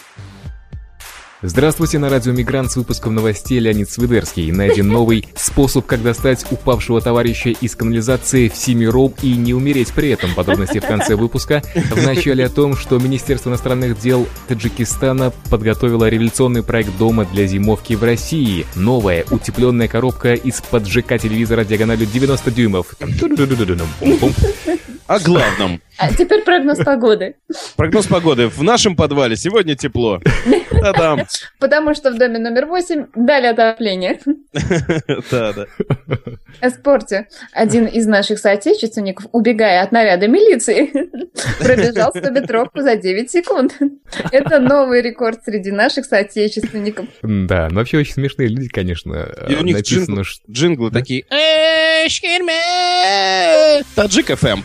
Здравствуйте, 1.42 2.00
на 2.00 2.10
радио 2.10 2.32
Мигрант 2.32 2.72
с 2.72 2.78
выпуском 2.78 3.14
новостей 3.14 3.60
Леонид 3.60 3.90
Свидерский. 3.90 4.52
Найден 4.54 4.88
новый 4.88 5.28
способ, 5.36 5.86
как 5.86 6.02
достать 6.02 6.46
упавшего 6.50 7.02
товарища 7.02 7.50
из 7.50 7.76
канализации 7.76 8.48
всемиром 8.48 9.14
и 9.22 9.36
не 9.36 9.54
умереть 9.54 9.92
при 9.92 10.10
этом. 10.10 10.34
Подробности 10.34 10.80
в 10.80 10.88
конце 10.88 11.16
выпуска. 11.16 11.62
В 11.92 12.06
начале 12.06 12.46
о 12.46 12.50
том, 12.50 12.78
что 12.78 12.98
Министерство 13.00 13.50
иностранных 13.50 14.00
дел 14.00 14.28
Таджикистана 14.48 15.34
подготовило 15.50 16.08
революционный 16.08 16.64
проект 16.64 16.98
дома 16.98 17.26
для 17.26 17.46
зимовки 17.48 17.96
в 17.96 18.04
России. 18.04 18.66
Новая 18.76 19.26
утепленная 19.30 19.90
коробка 19.90 20.36
из-под 20.36 20.88
ЖК 20.88 21.20
телевизора 21.20 21.66
диагональю 21.66 22.08
90 22.08 22.52
дюймов. 22.52 22.96
О 25.08 25.20
главном. 25.20 25.82
А 25.98 26.14
теперь 26.14 26.44
прогноз 26.44 26.80
погоды. 26.80 27.36
Прогноз 27.78 28.08
погоды. 28.08 28.48
В 28.48 28.62
нашем 28.64 28.96
подвале 28.96 29.36
сегодня 29.36 29.76
тепло. 29.76 30.20
Та-дам. 30.70 31.26
Потому 31.60 31.96
что 31.96 32.12
в 32.12 32.18
доме 32.18 32.38
номер 32.40 32.66
8 32.66 33.08
дали 33.16 33.48
отопление. 33.48 34.20
Да, 35.32 35.54
да. 35.54 35.66
О 36.62 36.70
спорте. 36.70 37.28
Один 37.54 37.86
из 37.86 38.06
наших 38.06 38.40
соотечественников, 38.40 39.28
убегая 39.32 39.82
от 39.84 39.92
наряда 39.92 40.28
милиции, 40.28 40.92
пробежал 41.60 42.12
100-метровку 42.14 42.82
за 42.82 42.96
9 42.96 43.30
секунд. 43.32 43.78
Это 44.32 44.60
новый 44.60 45.02
рекорд 45.02 45.44
среди 45.46 45.72
наших 45.72 46.06
соотечественников. 46.06 47.08
Да, 47.22 47.68
но 47.70 47.76
вообще 47.80 47.98
очень 47.98 48.14
смешные 48.14 48.48
люди, 48.48 48.70
конечно. 48.70 49.28
И 49.48 49.56
у 49.56 49.62
них 49.62 49.78
Написано, 49.78 50.22
джингл- 50.22 50.24
что... 50.24 50.52
Джинглы 50.52 50.92
такие. 50.92 51.26
Таджик 53.96 54.28
ФМ. 54.38 54.62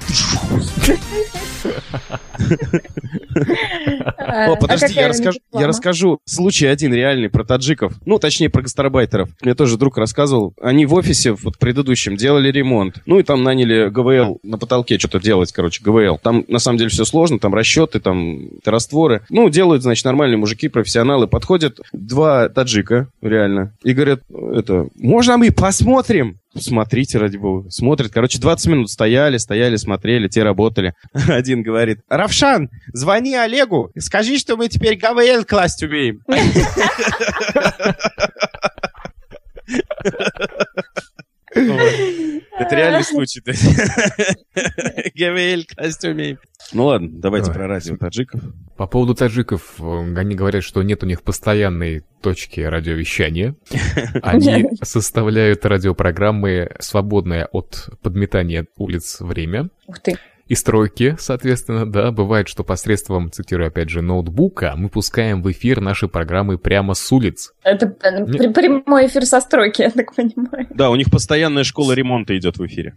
О, 4.16 4.56
подожди, 4.56 4.86
а 4.86 4.88
какая 4.88 5.02
я 5.02 5.08
расскажу, 5.08 5.38
я 5.52 5.66
расскажу 5.66 6.18
случай 6.24 6.66
один 6.66 6.94
реальный 6.94 7.28
про 7.28 7.44
таджиков. 7.44 7.94
Ну, 8.04 8.18
точнее, 8.18 8.48
про 8.48 8.62
гастарбайтеров. 8.62 9.30
Мне 9.42 9.54
тоже 9.54 9.76
друг 9.76 9.98
рассказывал. 9.98 10.54
Они 10.60 10.86
в 10.86 10.94
офисе, 10.94 11.32
вот 11.32 11.58
предыдущем, 11.58 12.16
делали 12.16 12.50
ремонт. 12.50 13.02
Ну, 13.06 13.18
и 13.18 13.22
там 13.22 13.42
наняли 13.42 13.88
ГВЛ 13.88 14.40
на 14.42 14.58
потолке 14.58 14.98
что-то 14.98 15.20
делать, 15.20 15.52
короче, 15.52 15.82
ГВЛ. 15.82 16.18
Там, 16.22 16.44
на 16.48 16.58
самом 16.58 16.78
деле, 16.78 16.90
все 16.90 17.04
сложно. 17.04 17.38
Там 17.38 17.54
расчеты, 17.54 18.00
там 18.00 18.48
растворы. 18.64 19.22
Ну, 19.30 19.48
делают, 19.48 19.82
значит, 19.82 20.04
нормальные 20.04 20.38
мужики, 20.38 20.68
профессионалы. 20.68 21.26
Подходят 21.26 21.80
два 21.92 22.48
таджика, 22.48 23.08
реально, 23.20 23.72
и 23.82 23.92
говорят, 23.92 24.20
это, 24.54 24.88
можно 24.96 25.36
мы 25.36 25.50
посмотрим? 25.50 26.38
Смотрите, 26.56 27.18
ради 27.18 27.36
бога. 27.36 27.70
Смотрят. 27.70 28.10
Короче, 28.12 28.40
20 28.40 28.66
минут 28.66 28.90
стояли, 28.90 29.36
стояли, 29.36 29.76
смотрели, 29.76 30.26
те 30.28 30.42
работали. 30.42 30.94
Один 31.28 31.62
говорит, 31.62 32.00
Равшан, 32.08 32.70
звони 32.92 33.36
Олегу, 33.36 33.92
скажи, 33.98 34.38
что 34.38 34.56
мы 34.56 34.68
теперь 34.68 34.98
ГВЛ 34.98 35.44
класть 35.44 35.82
умеем. 35.82 36.22
Это 42.60 42.76
реальный 42.76 43.04
случай. 43.04 43.40
то 43.40 43.50
есть. 43.50 43.64
ГВЛ 45.14 45.64
в 45.68 45.76
костюме. 45.76 46.38
Ну 46.72 46.84
ладно, 46.86 47.08
давайте 47.10 47.48
Ой. 47.50 47.54
про 47.54 47.66
радио 47.66 47.96
таджиков. 47.96 48.40
По 48.76 48.86
поводу 48.86 49.14
таджиков, 49.14 49.74
э, 49.80 50.14
они 50.16 50.34
говорят, 50.34 50.62
что 50.62 50.82
нет 50.82 51.02
у 51.02 51.06
них 51.06 51.22
постоянной 51.22 52.04
точки 52.22 52.60
радиовещания. 52.60 53.56
Они 54.22 54.66
составляют 54.82 55.64
радиопрограммы, 55.64 56.70
свободное 56.78 57.46
от 57.46 57.88
подметания 58.02 58.66
улиц 58.76 59.20
время. 59.20 59.70
Ух 59.86 59.98
ты. 60.00 60.18
И 60.50 60.56
стройки, 60.56 61.14
соответственно, 61.20 61.86
да, 61.86 62.10
бывает, 62.10 62.48
что 62.48 62.64
посредством, 62.64 63.30
цитирую 63.30 63.68
опять 63.68 63.88
же, 63.88 64.02
ноутбука 64.02 64.74
мы 64.76 64.88
пускаем 64.88 65.44
в 65.44 65.52
эфир 65.52 65.80
наши 65.80 66.08
программы 66.08 66.58
прямо 66.58 66.94
с 66.94 67.12
улиц. 67.12 67.52
Это 67.62 67.94
э, 68.02 68.24
Не- 68.24 68.36
при- 68.36 68.52
прямой 68.52 69.06
эфир 69.06 69.24
со 69.26 69.40
стройки, 69.40 69.82
я 69.82 69.90
так 69.90 70.12
понимаю. 70.12 70.66
Да, 70.70 70.90
у 70.90 70.96
них 70.96 71.08
постоянная 71.08 71.62
школа 71.62 71.92
ремонта 71.92 72.36
идет 72.36 72.58
в 72.58 72.66
эфире. 72.66 72.94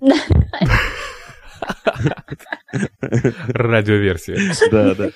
Радиоверсия. 3.48 4.38
Да, 4.72 4.96
да. 4.96 5.10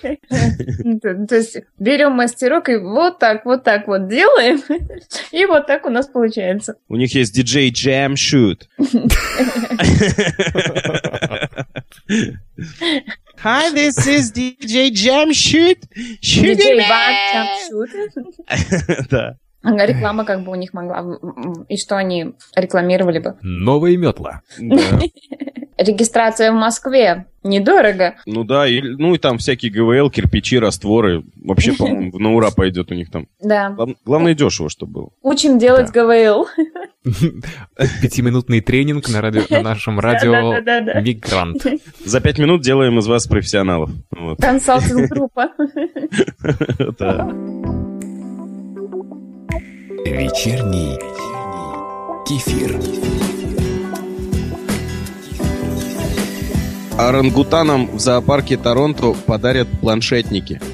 То 1.02 1.26
то 1.28 1.36
есть 1.36 1.58
берем 1.80 2.14
мастерок 2.14 2.70
и 2.70 2.78
вот 2.78 3.20
так, 3.20 3.46
вот 3.46 3.64
так 3.64 3.88
вот 3.88 4.08
делаем, 4.08 4.62
и 5.32 5.46
вот 5.46 5.68
так 5.68 5.86
у 5.86 5.90
нас 5.90 6.08
получается. 6.08 6.76
У 6.88 6.96
них 6.96 7.14
есть 7.16 7.34
диджей 7.34 7.72
Jam 7.72 8.14
Shoot. 8.14 8.62
Hi, 13.44 13.70
this 13.72 13.98
is 14.08 14.32
DJ 14.32 14.90
Jam 14.92 15.30
Shoot. 15.32 15.80
Диджей 16.22 16.80
Ван 16.90 17.16
Чамшут. 17.32 19.08
Да. 19.12 19.38
А 19.64 19.86
Реклама 19.86 20.24
как 20.24 20.44
бы 20.44 20.52
у 20.52 20.56
них 20.56 20.74
могла... 20.74 21.04
И 21.68 21.78
что 21.78 21.98
они 21.98 22.34
рекламировали 22.56 23.20
бы? 23.20 23.36
Новые 23.42 23.98
метла. 23.98 24.42
Да. 24.58 24.78
Регистрация 25.78 26.52
в 26.52 26.56
Москве. 26.56 27.26
Недорого. 27.44 28.16
Ну 28.26 28.44
да, 28.44 28.68
и, 28.68 28.82
ну 28.82 29.14
и 29.14 29.18
там 29.20 29.38
всякие 29.38 29.72
ГВЛ, 29.72 30.10
кирпичи, 30.10 30.58
растворы. 30.58 31.24
Вообще, 31.36 31.74
по-моему, 31.78 32.18
на 32.18 32.34
ура 32.34 32.50
пойдет 32.52 32.92
у 32.92 32.96
них 32.96 33.12
там. 33.12 33.28
Да. 33.42 33.70
Глав- 33.72 33.96
Главное, 34.06 34.34
дешево, 34.34 34.70
чтобы 34.70 34.92
было. 34.94 35.10
Учим 35.22 35.60
делать 35.60 35.92
ГВЛ. 35.92 36.48
Пятиминутный 38.02 38.62
тренинг 38.62 39.10
на, 39.10 39.22
радио, 39.22 39.44
на 39.50 39.62
нашем 39.62 40.00
радио 40.00 40.54
Да-да-да-да. 40.54 41.02
Мигрант. 41.02 41.66
За 42.06 42.22
пять 42.22 42.40
минут 42.40 42.62
делаем 42.62 43.00
из 43.00 43.08
вас 43.08 43.28
профессионалов. 43.28 43.90
Вот. 44.12 44.40
Консалтинг-группа. 44.40 45.50
Да. 47.00 47.32
Вечерний 50.06 50.98
кефир. 52.26 53.57
Орангутанам 56.98 57.96
в 57.96 58.00
зоопарке 58.00 58.58
Торонто 58.58 59.14
подарят 59.14 59.68
планшетники. 59.82 60.60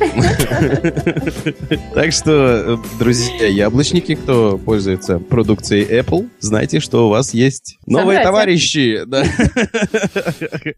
Так 1.93 2.11
что, 2.11 2.79
друзья, 2.99 3.47
яблочники, 3.47 4.15
кто 4.15 4.57
пользуется 4.57 5.19
продукцией 5.19 5.85
Apple, 5.99 6.29
знайте, 6.39 6.79
что 6.79 7.07
у 7.07 7.09
вас 7.09 7.33
есть 7.33 7.77
новые 7.85 8.21
товарищи. 8.23 9.03
да. 9.05 9.23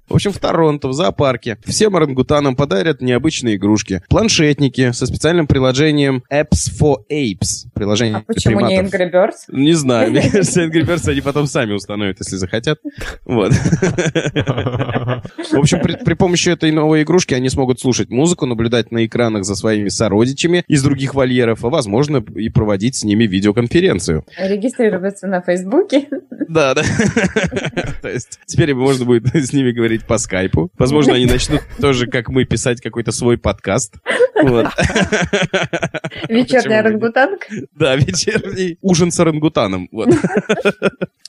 В 0.07 0.13
общем, 0.15 0.31
в 0.31 0.37
Торонто, 0.39 0.87
в 0.89 0.93
зоопарке, 0.93 1.57
всем 1.65 1.95
орангутанам 1.95 2.55
подарят 2.55 3.01
необычные 3.01 3.55
игрушки. 3.55 4.01
Планшетники 4.09 4.91
со 4.91 5.05
специальным 5.05 5.47
приложением 5.47 6.23
Apps 6.31 6.69
for 6.79 6.97
Apes. 7.11 7.67
Приложение 7.73 8.17
А 8.17 8.21
почему 8.21 8.61
не. 8.61 8.79
Angry 8.81 9.11
Birds? 9.11 9.45
Не 9.49 9.73
знаю, 9.73 10.11
мне 10.11 10.29
кажется, 10.29 10.63
Angry 10.65 10.85
Birds 10.85 11.09
они 11.09 11.21
потом 11.21 11.47
сами 11.47 11.73
установят, 11.73 12.17
если 12.19 12.35
захотят. 12.37 12.79
Вот. 13.25 13.51
В 15.37 15.59
общем, 15.59 15.79
при, 15.81 15.95
при 15.95 16.13
помощи 16.13 16.49
этой 16.49 16.71
новой 16.71 17.03
игрушки 17.03 17.33
они 17.33 17.49
смогут 17.49 17.79
слушать 17.79 18.09
музыку, 18.09 18.45
наблюдать 18.45 18.91
на 18.91 19.05
экранах 19.05 19.43
за 19.43 19.55
своими 19.55 19.89
сородичами 19.89 20.63
из 20.67 20.83
других 20.83 21.15
вольеров, 21.15 21.63
а 21.65 21.69
возможно 21.69 22.23
и 22.35 22.49
проводить 22.49 22.95
с 22.95 23.03
ними 23.03 23.25
видеоконференцию. 23.25 24.25
Регистрироваться 24.37 25.27
на 25.27 25.41
Фейсбуке. 25.41 26.07
Да, 26.47 26.73
да. 26.73 26.83
То 28.01 28.09
есть 28.09 28.39
теперь 28.45 28.73
можно 28.73 29.05
будет 29.05 29.35
с 29.35 29.53
ними 29.53 29.71
говорить 29.71 30.05
по 30.05 30.17
скайпу. 30.17 30.69
Возможно, 30.77 31.13
они 31.13 31.25
начнут 31.25 31.61
тоже, 31.79 32.07
как 32.07 32.29
мы, 32.29 32.45
писать 32.45 32.81
какой-то 32.81 33.11
свой 33.11 33.37
подкаст. 33.37 33.95
Вечерний 36.29 36.69
нет? 36.69 36.85
орангутанг. 36.85 37.47
Да, 37.75 37.95
вечерний 37.95 38.77
ужин 38.81 39.11
с 39.11 39.19
орангутаном. 39.19 39.89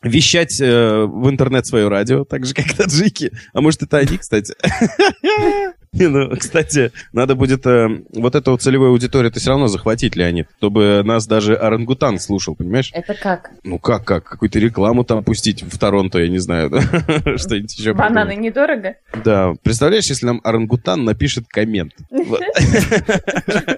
Вещать 0.08 0.60
э, 0.60 1.04
в 1.04 1.28
интернет 1.28 1.66
свое 1.66 1.88
радио, 1.88 2.24
так 2.24 2.46
же, 2.46 2.54
как 2.54 2.72
таджики. 2.72 3.32
А 3.52 3.60
может, 3.60 3.82
это 3.82 3.98
они, 3.98 4.18
кстати. 4.18 4.54
Не, 5.98 6.08
ну, 6.08 6.28
кстати, 6.36 6.92
надо 7.12 7.34
будет 7.34 7.66
э, 7.66 7.88
вот 8.12 8.34
эту 8.34 8.56
целевую 8.58 8.90
аудиторию-то 8.90 9.40
все 9.40 9.50
равно 9.50 9.68
захватить, 9.68 10.14
Леонид, 10.16 10.46
чтобы 10.58 11.02
нас 11.04 11.26
даже 11.26 11.54
орангутан 11.54 12.18
слушал, 12.18 12.54
понимаешь? 12.54 12.90
Это 12.92 13.14
как? 13.14 13.50
Ну 13.64 13.78
как, 13.78 14.04
как? 14.04 14.24
Какую-то 14.24 14.58
рекламу 14.58 15.04
там 15.04 15.24
пустить 15.24 15.62
в 15.62 15.78
Торонто, 15.78 16.18
я 16.18 16.28
не 16.28 16.38
знаю, 16.38 16.70
да? 16.70 16.80
Что-нибудь 17.36 17.78
еще. 17.78 17.94
Бананы 17.94 18.30
придумать. 18.34 18.38
недорого? 18.50 18.94
Да. 19.24 19.54
Представляешь, 19.62 20.06
если 20.06 20.26
нам 20.26 20.40
орангутан 20.44 21.04
напишет 21.04 21.46
коммент? 21.48 21.92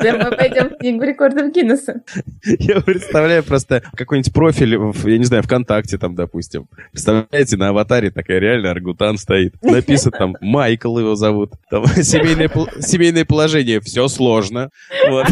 Да 0.01 0.13
мы 0.17 0.37
пойдем 0.37 0.71
в 0.71 0.79
книгу 0.79 1.03
рекордов 1.05 1.53
Гиннесса. 1.53 2.03
Я 2.45 2.81
представляю 2.81 3.43
просто 3.43 3.83
какой-нибудь 3.95 4.33
профиль, 4.33 4.79
я 5.05 5.19
не 5.19 5.25
знаю, 5.25 5.43
ВКонтакте 5.43 5.99
там, 5.99 6.15
допустим. 6.15 6.67
Представляете, 6.93 7.57
на 7.57 7.69
аватаре 7.69 8.11
такая 8.11 8.39
реально 8.39 8.71
аргутан 8.71 9.19
стоит. 9.19 9.55
Написано 9.63 10.13
там, 10.17 10.37
Майкл 10.41 10.99
его 10.99 11.15
зовут. 11.15 11.53
Там, 11.71 11.85
семейное, 12.09 12.51
семейное 12.81 13.25
положение, 13.25 13.81
все 13.81 14.09
сложно. 14.09 14.71
Вот. 15.09 15.27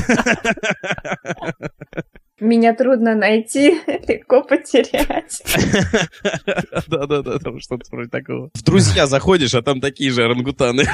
Меня 2.38 2.74
трудно 2.74 3.14
найти, 3.14 3.80
легко 4.08 4.42
потерять. 4.42 5.42
Да-да-да, 6.86 7.38
там 7.38 7.60
что-то 7.60 7.84
вроде 7.90 8.10
такого. 8.10 8.50
В 8.52 8.62
друзья 8.62 9.06
заходишь, 9.06 9.54
а 9.54 9.62
там 9.62 9.80
такие 9.80 10.10
же 10.10 10.24
орангутаны. 10.24 10.84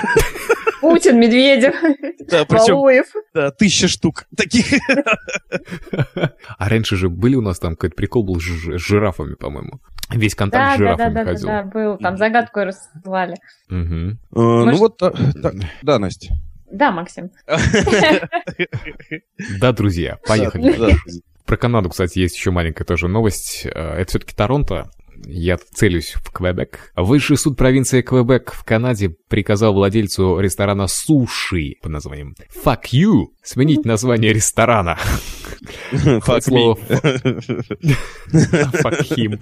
Путин, 0.81 1.19
Медведев, 1.19 1.75
Да, 2.31 2.45
причем 2.49 2.75
Валуев. 2.77 3.07
да, 3.35 3.51
тысяча 3.51 3.89
штук 3.89 4.25
таких. 4.37 4.67
А 6.59 6.69
раньше 6.69 6.97
же 6.97 7.09
были 7.09 7.35
у 7.35 7.41
нас 7.41 7.59
там 7.59 7.73
какой-то 7.75 7.97
прикол 7.97 8.25
был 8.25 8.41
с 8.41 8.43
жи- 8.43 8.79
с 8.79 8.83
жирафами, 8.83 9.35
по-моему. 9.35 9.81
Весь 10.11 10.35
контакт 10.35 10.65
Да, 10.65 10.75
с 10.77 10.79
да, 10.79 10.85
да, 10.85 11.05
жирафами 11.11 11.15
да, 11.15 11.25
да, 11.25 11.31
ходил. 11.33 11.47
да, 11.47 11.63
был. 11.65 11.99
Там 11.99 12.17
загадку 12.17 12.61
рассылали. 12.61 13.35
Э, 13.71 13.75
Ну 13.75 14.77
вот, 14.77 14.97
так, 14.99 15.15
так. 15.43 15.55
да, 15.83 15.99
Настя. 15.99 16.35
Да, 16.71 16.91
Максим. 16.91 17.31
Да, 19.61 19.73
друзья, 19.73 20.19
поехали. 20.27 20.97
Про 21.47 21.57
Канаду, 21.57 21.91
кстати, 21.91 22.19
есть 22.19 22.37
еще 22.37 22.51
маленькая 22.51 22.85
тоже 22.85 23.09
новость. 23.09 23.67
Э, 23.67 23.95
Это 23.97 24.11
все-таки 24.11 24.35
Торонто. 24.35 24.91
Я 25.25 25.57
целюсь 25.57 26.15
в 26.23 26.31
Квебек. 26.31 26.93
Высший 26.97 27.37
суд 27.37 27.57
провинции 27.57 28.03
Квебек 28.03 28.53
в 28.53 28.65
Канаде 28.65 29.11
приказал 29.29 29.75
владельцу 29.75 30.39
ресторана 30.41 30.87
суши 30.89 31.75
под 31.83 31.93
названием 31.93 32.35
Fuck 32.65 32.91
You 32.93 33.27
сменить 33.43 33.85
название 33.85 34.33
ресторана. 34.33 34.99
Fuck 35.93 36.41
Слово. 36.41 36.75
Fuck 38.33 39.17
him. 39.17 39.41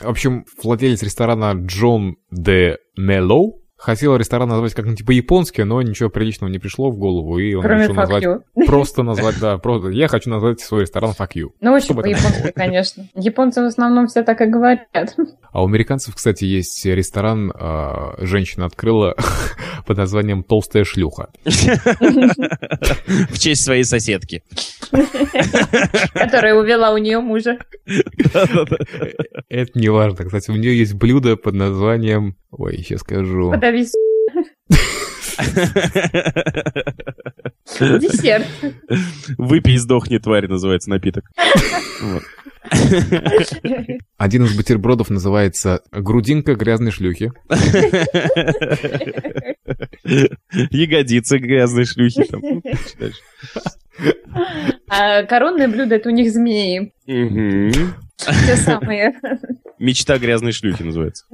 В 0.00 0.08
общем, 0.08 0.44
владелец 0.62 1.02
ресторана 1.02 1.52
Джон 1.54 2.16
Де 2.30 2.78
Меллоу 2.96 3.62
хотел 3.78 4.16
ресторан 4.16 4.48
назвать 4.48 4.74
как-нибудь 4.74 5.06
по-японски, 5.06 5.62
но 5.62 5.80
ничего 5.80 6.10
приличного 6.10 6.50
не 6.50 6.58
пришло 6.58 6.90
в 6.90 6.98
голову, 6.98 7.38
и 7.38 7.54
он 7.54 7.62
Кроме 7.62 7.82
решил 7.82 7.94
fuck 7.94 7.98
назвать... 8.00 8.24
you. 8.24 8.42
Просто 8.66 9.02
назвать, 9.02 9.38
да, 9.40 9.56
просто... 9.58 9.90
Я 9.90 10.08
хочу 10.08 10.28
назвать 10.28 10.60
свой 10.60 10.82
ресторан 10.82 11.14
Fuck 11.18 11.30
You. 11.36 11.50
Ну, 11.60 11.72
очень 11.72 11.94
по-японски, 11.94 12.52
конечно. 12.54 13.08
Японцы 13.14 13.62
в 13.62 13.66
основном 13.66 14.08
все 14.08 14.22
так 14.24 14.40
и 14.40 14.46
говорят. 14.46 15.16
А 15.52 15.62
у 15.62 15.66
американцев, 15.66 16.14
кстати, 16.14 16.44
есть 16.44 16.84
ресторан, 16.84 17.52
а, 17.54 18.14
женщина 18.18 18.66
открыла 18.66 19.14
под 19.86 19.96
названием 19.96 20.42
«Толстая 20.42 20.84
шлюха». 20.84 21.30
В 21.44 23.38
честь 23.38 23.64
своей 23.64 23.84
соседки. 23.84 24.42
Которая 26.12 26.54
увела 26.54 26.92
у 26.92 26.98
нее 26.98 27.20
мужа. 27.20 27.58
Это 29.48 29.78
не 29.78 29.88
важно. 29.88 30.24
Кстати, 30.24 30.50
у 30.50 30.56
нее 30.56 30.76
есть 30.76 30.94
блюдо 30.94 31.36
под 31.36 31.54
названием... 31.54 32.36
Ой, 32.50 32.78
сейчас 32.78 33.00
скажу. 33.00 33.52
Подавись. 33.68 33.92
Десерт. 37.78 38.46
Выпей 39.36 39.74
и 39.74 39.78
сдохни, 39.78 40.16
тварь, 40.18 40.46
называется 40.48 40.88
напиток. 40.88 41.24
Один 44.16 44.44
из 44.44 44.56
бутербродов 44.56 45.10
называется 45.10 45.82
«Грудинка 45.92 46.54
грязной 46.54 46.92
шлюхи». 46.92 47.30
Ягодицы 50.70 51.36
грязной 51.38 51.84
шлюхи. 51.84 52.24
там. 52.24 52.40
Дальше. 52.98 53.20
А 54.88 55.24
коронное 55.24 55.68
блюдо 55.68 55.96
это 55.96 56.08
у 56.08 56.12
них 56.12 56.32
змеи. 56.32 56.92
Те 57.06 58.56
самые. 58.56 59.12
Мечта 59.78 60.18
грязной 60.18 60.52
шлюхи 60.52 60.82
называется. 60.82 61.26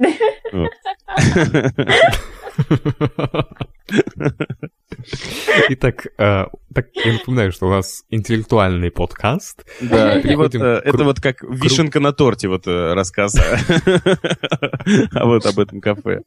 Итак, 5.69 6.07
э, 6.17 6.45
так 6.73 6.87
я 6.93 7.13
напоминаю, 7.13 7.51
что 7.51 7.67
у 7.67 7.69
нас 7.69 8.03
интеллектуальный 8.09 8.91
подкаст. 8.91 9.65
Да, 9.81 10.19
и 10.19 10.35
вот 10.35 10.55
э, 10.55 10.81
это 10.83 11.03
вот 11.03 11.19
как 11.19 11.43
вишенка 11.43 11.99
на 11.99 12.13
торте, 12.13 12.47
вот 12.47 12.65
э, 12.67 12.93
рассказ 12.93 13.35
а 15.13 15.25
вот 15.25 15.45
об 15.45 15.59
этом 15.59 15.81
кафе. 15.81 16.21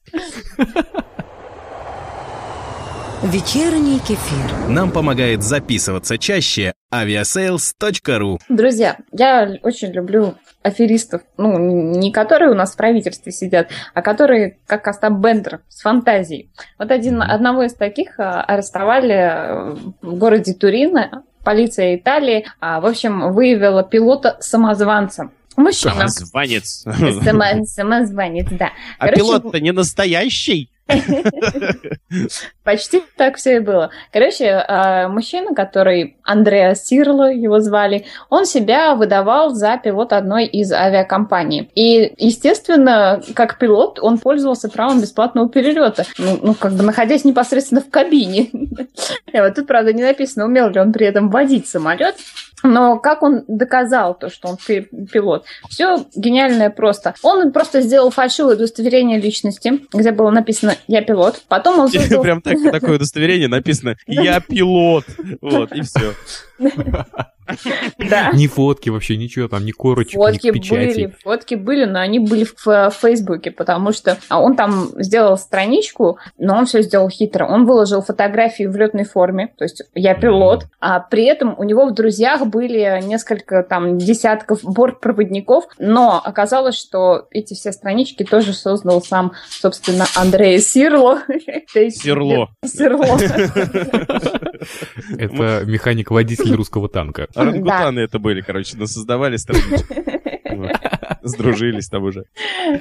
Вечерний 3.23 3.99
кефир. 3.99 4.69
Нам 4.69 4.93
помогает 4.93 5.43
записываться 5.43 6.19
чаще 6.19 6.73
aviasales.ru 6.95 8.39
Друзья, 8.49 8.97
я 9.13 9.57
очень 9.63 9.91
люблю 9.91 10.37
аферистов, 10.63 11.23
ну, 11.37 11.59
не 11.59 12.13
которые 12.13 12.53
у 12.53 12.55
нас 12.55 12.75
в 12.75 12.77
правительстве 12.77 13.33
сидят, 13.33 13.71
а 13.93 14.03
которые, 14.03 14.59
как 14.67 14.87
Остап 14.87 15.15
Бендер, 15.15 15.61
с 15.69 15.81
фантазией. 15.83 16.51
Вот 16.79 16.93
один, 16.93 17.21
одного 17.21 17.65
из 17.65 17.75
таких 17.75 18.21
а, 18.21 18.43
арестовали 18.45 19.15
э, 19.15 19.75
в 20.01 20.15
городе 20.15 20.55
Турино, 20.55 21.25
полиция 21.45 21.97
Италии, 21.97 22.47
а, 22.61 22.81
в 22.81 22.87
общем, 22.87 23.33
выявила 23.33 23.83
пилота-самозванца. 23.83 25.31
Мужчина. 25.57 26.09
Самозванец. 26.09 26.85
Само- 26.87 27.65
Самозванец, 27.65 28.47
да. 28.53 28.71
А 29.01 29.09
пилот-то 29.09 29.59
не 29.61 29.73
настоящий? 29.73 30.71
Почти 32.65 33.03
так 33.17 33.37
все 33.37 33.57
и 33.57 33.59
было. 33.59 33.91
Короче, 34.13 34.45
э, 34.45 35.09
мужчина, 35.09 35.55
который 35.55 36.17
Андреа 36.25 36.75
Сирло 36.75 37.31
его 37.31 37.61
звали, 37.61 38.07
он 38.31 38.47
себя 38.47 38.95
выдавал 38.95 39.51
за 39.51 39.77
пилота 39.77 40.17
одной 40.17 40.47
из 40.47 40.73
авиакомпаний. 40.73 41.71
И, 41.75 42.15
естественно, 42.17 43.21
как 43.35 43.59
пилот, 43.59 43.99
он 44.01 44.19
пользовался 44.19 44.69
правом 44.69 45.01
бесплатного 45.01 45.49
перелета. 45.49 46.05
Ну, 46.19 46.39
ну, 46.43 46.55
как 46.55 46.73
бы 46.73 46.83
находясь 46.83 47.25
непосредственно 47.25 47.81
в 47.81 47.91
кабине. 47.91 48.51
Вот 49.33 49.55
тут, 49.55 49.67
правда, 49.67 49.93
не 49.93 50.03
написано, 50.03 50.47
умел 50.47 50.71
ли 50.71 50.81
он 50.81 50.93
при 50.93 51.07
этом 51.07 51.29
водить 51.29 51.69
самолет. 51.69 52.17
Но 52.63 52.99
как 52.99 53.23
он 53.23 53.45
доказал 53.47 54.19
то, 54.19 54.31
что 54.31 54.49
он 54.49 54.57
пи- 54.57 54.89
пилот? 55.13 55.45
Все 55.69 56.07
гениальное 56.15 56.71
просто. 56.71 57.15
Он 57.23 57.53
просто 57.53 57.81
сделал 57.83 58.11
фальшивое 58.11 58.57
удостоверение 58.57 59.21
личности, 59.21 59.81
где 59.93 60.13
было 60.13 60.31
написано 60.31 60.77
«Я 60.87 61.03
пилот». 61.03 61.43
Потом 61.49 61.79
он 61.79 61.89
создал... 61.93 62.23
Прям 62.23 62.43
так, 62.43 62.57
такое 62.71 62.97
удостоверение 62.97 63.49
написано 63.49 63.97
«Я 64.07 64.41
пилот». 64.41 65.05
Вот, 65.41 65.73
и 65.73 65.83
все. 65.83 66.15
Да. 67.99 68.31
Ни 68.33 68.47
фотки 68.47 68.91
вообще, 68.91 69.17
ничего 69.17 69.49
там, 69.49 69.65
ни 69.65 69.73
корочек, 69.73 70.15
Фотки 70.15 70.47
ни 70.47 70.51
печати. 70.53 70.95
были, 70.95 71.15
фотки 71.23 71.55
были, 71.55 71.85
но 71.85 72.01
они 72.01 72.19
были 72.19 72.45
в, 72.45 72.55
в 72.65 72.91
Фейсбуке, 73.01 73.51
потому 73.51 73.93
что 73.93 74.19
а, 74.29 74.41
он 74.41 74.57
там 74.57 74.89
сделал 74.97 75.37
страничку, 75.37 76.19
но 76.39 76.57
он 76.57 76.67
все 76.67 76.83
сделал 76.83 77.09
хитро. 77.09 77.47
Он 77.47 77.67
выложил 77.67 78.03
фотографии 78.03 78.65
в 78.65 78.77
летной 78.77 79.05
форме, 79.05 79.53
то 79.57 79.65
есть 79.65 79.83
я 79.95 80.15
пилот, 80.15 80.67
а 80.81 81.01
при 81.01 81.25
этом 81.25 81.55
у 81.59 81.65
него 81.65 81.87
в 81.87 81.95
друзьях 81.95 82.47
были 82.47 83.03
несколько 83.05 83.63
там 83.63 83.99
десятков 83.99 84.63
бортпроводников, 84.63 85.65
но 85.79 86.21
оказалось, 86.25 86.77
что 86.77 87.27
эти 87.31 87.55
все 87.55 87.73
странички 87.73 88.25
тоже 88.25 88.53
создал 88.53 89.03
сам, 89.03 89.33
собственно, 89.51 90.07
Андрей 90.15 90.59
Сирло. 90.59 91.23
Сирло. 91.91 92.49
Сирло. 92.65 93.19
Это 95.19 95.63
механик-водитель 95.67 96.55
русского 96.55 96.89
танка. 96.89 97.29
Орангутаны 97.39 98.01
это 98.01 98.19
были, 98.19 98.41
короче, 98.41 98.77
создавали 98.87 99.37
страничку. 99.37 99.95
Сдружились 101.29 101.89
там 101.89 102.05
уже. 102.05 102.25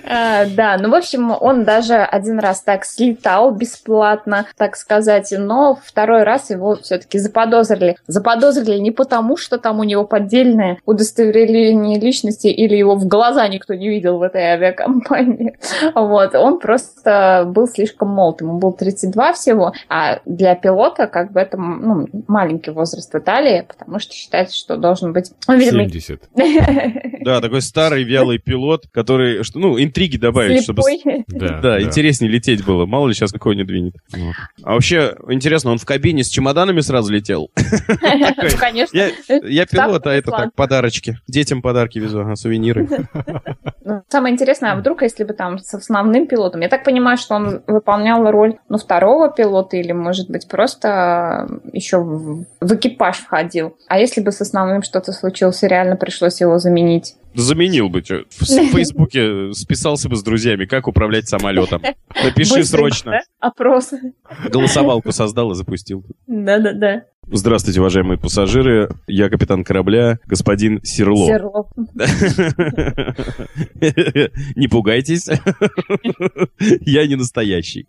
А, 0.06 0.46
Да, 0.46 0.78
ну, 0.78 0.90
в 0.90 0.96
общем, 0.96 1.32
он 1.40 1.64
даже 1.64 1.96
один 1.96 2.40
раз 2.40 2.62
так 2.62 2.86
слетал 2.86 3.52
бесплатно, 3.52 4.48
так 4.58 4.76
сказать, 4.76 5.34
но 5.38 5.80
второй 5.84 6.24
раз 6.24 6.50
его 6.50 6.76
все-таки 6.76 7.20
заподозрили. 7.20 7.98
Заподозрили 8.08 8.80
не 8.80 8.92
потому, 8.92 9.38
что 9.38 9.58
там 9.58 9.80
у 9.80 9.84
него 9.84 10.06
поддельное 10.06 10.78
удостоверение 10.86 12.00
личности 12.00 12.48
или 12.48 12.76
его 12.76 12.96
в 12.96 13.08
глаза 13.08 13.48
никто 13.48 13.74
не 13.74 13.90
видел 13.90 14.18
в 14.18 14.24
этой 14.24 14.42
авиакомпании. 14.42 15.58
Вот, 15.94 16.36
он 16.36 16.60
просто 16.60 17.44
был 17.48 17.68
слишком 17.68 18.10
молод, 18.10 18.42
ему 18.42 18.60
был 18.60 18.74
32 18.74 19.34
всего, 19.34 19.74
а 19.90 20.20
для 20.26 20.56
пилота 20.56 21.08
как 21.08 21.32
бы 21.32 21.40
это 21.40 21.58
ну, 21.58 22.08
маленький 22.28 22.72
возраст 22.72 23.12
в 23.14 23.18
Италии, 23.18 23.66
потому 23.68 24.00
что 24.00 24.14
считается, 24.14 24.56
что 24.56 24.78
должен 24.78 25.14
быть... 25.14 25.32
Ну, 25.48 25.56
видимо, 25.56 25.88
70. 25.88 26.30
Да, 27.22 27.42
такой 27.42 27.62
старый 27.62 28.04
вялый 28.04 28.37
пилот, 28.38 28.86
который, 28.92 29.44
что, 29.44 29.60
ну, 29.60 29.82
интриги 29.82 30.18
добавить, 30.18 30.64
чтобы... 30.64 30.82
с- 30.82 30.86
слепой. 30.86 31.24
Да, 31.28 31.60
Да, 31.62 31.82
интереснее 31.82 32.32
лететь 32.32 32.66
было. 32.66 32.86
Мало 32.86 33.08
ли 33.08 33.14
сейчас 33.14 33.32
какой 33.32 33.56
не 33.56 33.64
двинет. 33.64 33.96
Вот. 34.14 34.36
А 34.64 34.74
вообще, 34.74 35.16
интересно, 35.30 35.72
он 35.72 35.78
в 35.78 35.86
кабине 35.86 36.24
с 36.24 36.30
чемоданами 36.30 36.80
сразу 36.82 37.12
летел? 37.12 37.52
Ну, 38.38 38.48
Конечно. 38.60 38.98
Я, 39.44 39.66
пилот, 39.66 40.08
а 40.08 40.14
это 40.14 40.32
так, 40.32 40.54
подарочки. 40.54 41.18
Детям 41.28 41.62
подарки 41.62 42.00
везу, 42.00 42.36
сувениры. 42.36 42.88
Ну, 43.84 44.02
Самое 44.10 44.34
интересное, 44.34 44.74
а 44.74 44.76
вдруг, 44.76 45.02
если 45.02 45.24
бы 45.24 45.34
там 45.34 45.60
с 45.60 45.74
основным 45.74 46.28
пилотом, 46.28 46.60
я 46.60 46.68
так 46.68 46.84
понимаю, 46.84 47.18
что 47.18 47.36
он 47.36 47.62
выполнял 47.68 48.30
роль, 48.30 48.58
ну, 48.68 48.78
второго 48.78 49.32
пилота 49.32 49.78
или, 49.78 49.94
может 49.94 50.30
быть, 50.30 50.48
просто 50.50 51.48
еще 51.72 52.00
в, 52.00 52.46
в 52.60 52.76
экипаж 52.76 53.18
входил. 53.20 53.78
А 53.88 53.98
если 53.98 54.20
бы 54.20 54.32
с 54.34 54.42
основным 54.42 54.82
что-то 54.84 55.14
случилось, 55.14 55.64
и 55.64 55.68
реально 55.68 55.96
пришлось 55.96 56.42
его 56.42 56.58
заменить? 56.60 57.16
Заменил 57.38 57.88
бы, 57.88 58.02
чё. 58.02 58.24
В 58.32 58.46
Фейсбуке 58.46 59.54
списался 59.54 60.10
бы 60.10 60.16
с 60.16 60.24
друзьями, 60.24 60.66
как 60.66 60.88
управлять 60.88 61.30
самолетом. 61.30 61.84
Напиши 62.24 62.64
срочно. 62.64 63.20
Опрос. 63.40 63.94
Голосовалку 64.50 65.12
создал 65.12 65.52
и 65.52 65.56
запустил. 65.56 66.04
Да-да-да. 66.26 67.04
Здравствуйте, 67.32 67.80
уважаемые 67.80 68.18
пассажиры. 68.18 68.90
Я 69.06 69.30
капитан 69.30 69.64
корабля, 69.64 70.18
господин 70.26 70.80
Сирло. 70.82 71.28
Серлов. 71.28 71.68
Не 74.56 74.68
пугайтесь. 74.68 75.30
Я 76.60 77.06
не 77.06 77.16
настоящий. 77.16 77.88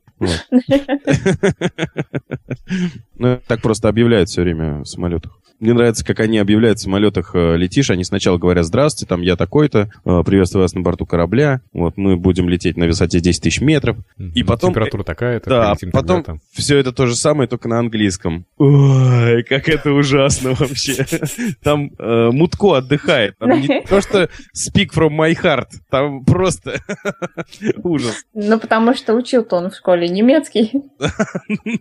Ну, 3.16 3.40
так 3.46 3.62
просто 3.62 3.88
объявляют 3.88 4.28
все 4.28 4.42
время 4.42 4.80
в 4.80 4.84
самолетах. 4.84 5.40
Мне 5.61 5.75
нравится, 5.75 6.05
как 6.05 6.21
они 6.21 6.38
объявляют 6.38 6.79
в 6.79 6.83
самолетах 6.83 7.33
э, 7.35 7.57
летишь. 7.57 7.90
Они 7.90 8.05
сначала 8.05 8.38
говорят, 8.38 8.64
здравствуйте, 8.64 9.09
там 9.09 9.23
я 9.23 9.35
такой-то, 9.35 9.90
э, 10.05 10.23
приветствую 10.25 10.62
вас 10.62 10.73
на 10.75 10.83
борту 10.83 11.05
корабля. 11.05 11.61
Вот 11.73 11.97
мы 11.97 12.16
будем 12.16 12.49
лететь 12.49 12.77
на 12.77 12.87
высоте 12.87 13.18
10 13.21 13.42
тысяч 13.42 13.61
метров. 13.61 13.97
И 14.35 14.44
потом- 14.44 14.71
Температура 14.71 15.03
такая-то, 15.03 15.51
Да, 15.51 15.62
а 15.62 15.75
полетим 15.75 15.90
потом 15.90 16.23
тогда-то. 16.23 16.40
все 16.53 16.79
это 16.79 16.92
то 16.92 17.07
же 17.07 17.16
самое, 17.16 17.49
только 17.49 17.68
на 17.68 17.81
английском. 17.81 18.44
Ой, 18.57 19.42
как 19.42 19.68
это 19.68 19.90
ужасно 19.92 20.55
вообще. 20.55 21.05
Там 21.62 21.90
э, 21.99 22.31
Мутко 22.31 22.77
отдыхает. 22.77 23.37
Там 23.38 23.51
не 23.61 23.81
то, 23.88 24.01
что 24.01 24.29
speak 24.57 24.90
from 24.94 25.11
my 25.18 25.35
heart. 25.35 25.68
Там 25.90 26.25
просто 26.25 26.81
ужас, 27.83 28.25
Ну, 28.33 28.61
потому 28.61 28.94
что 28.94 29.14
учил-то 29.14 29.57
он 29.57 29.71
в 29.71 29.75
школе 29.75 30.09
немецкий. 30.09 30.71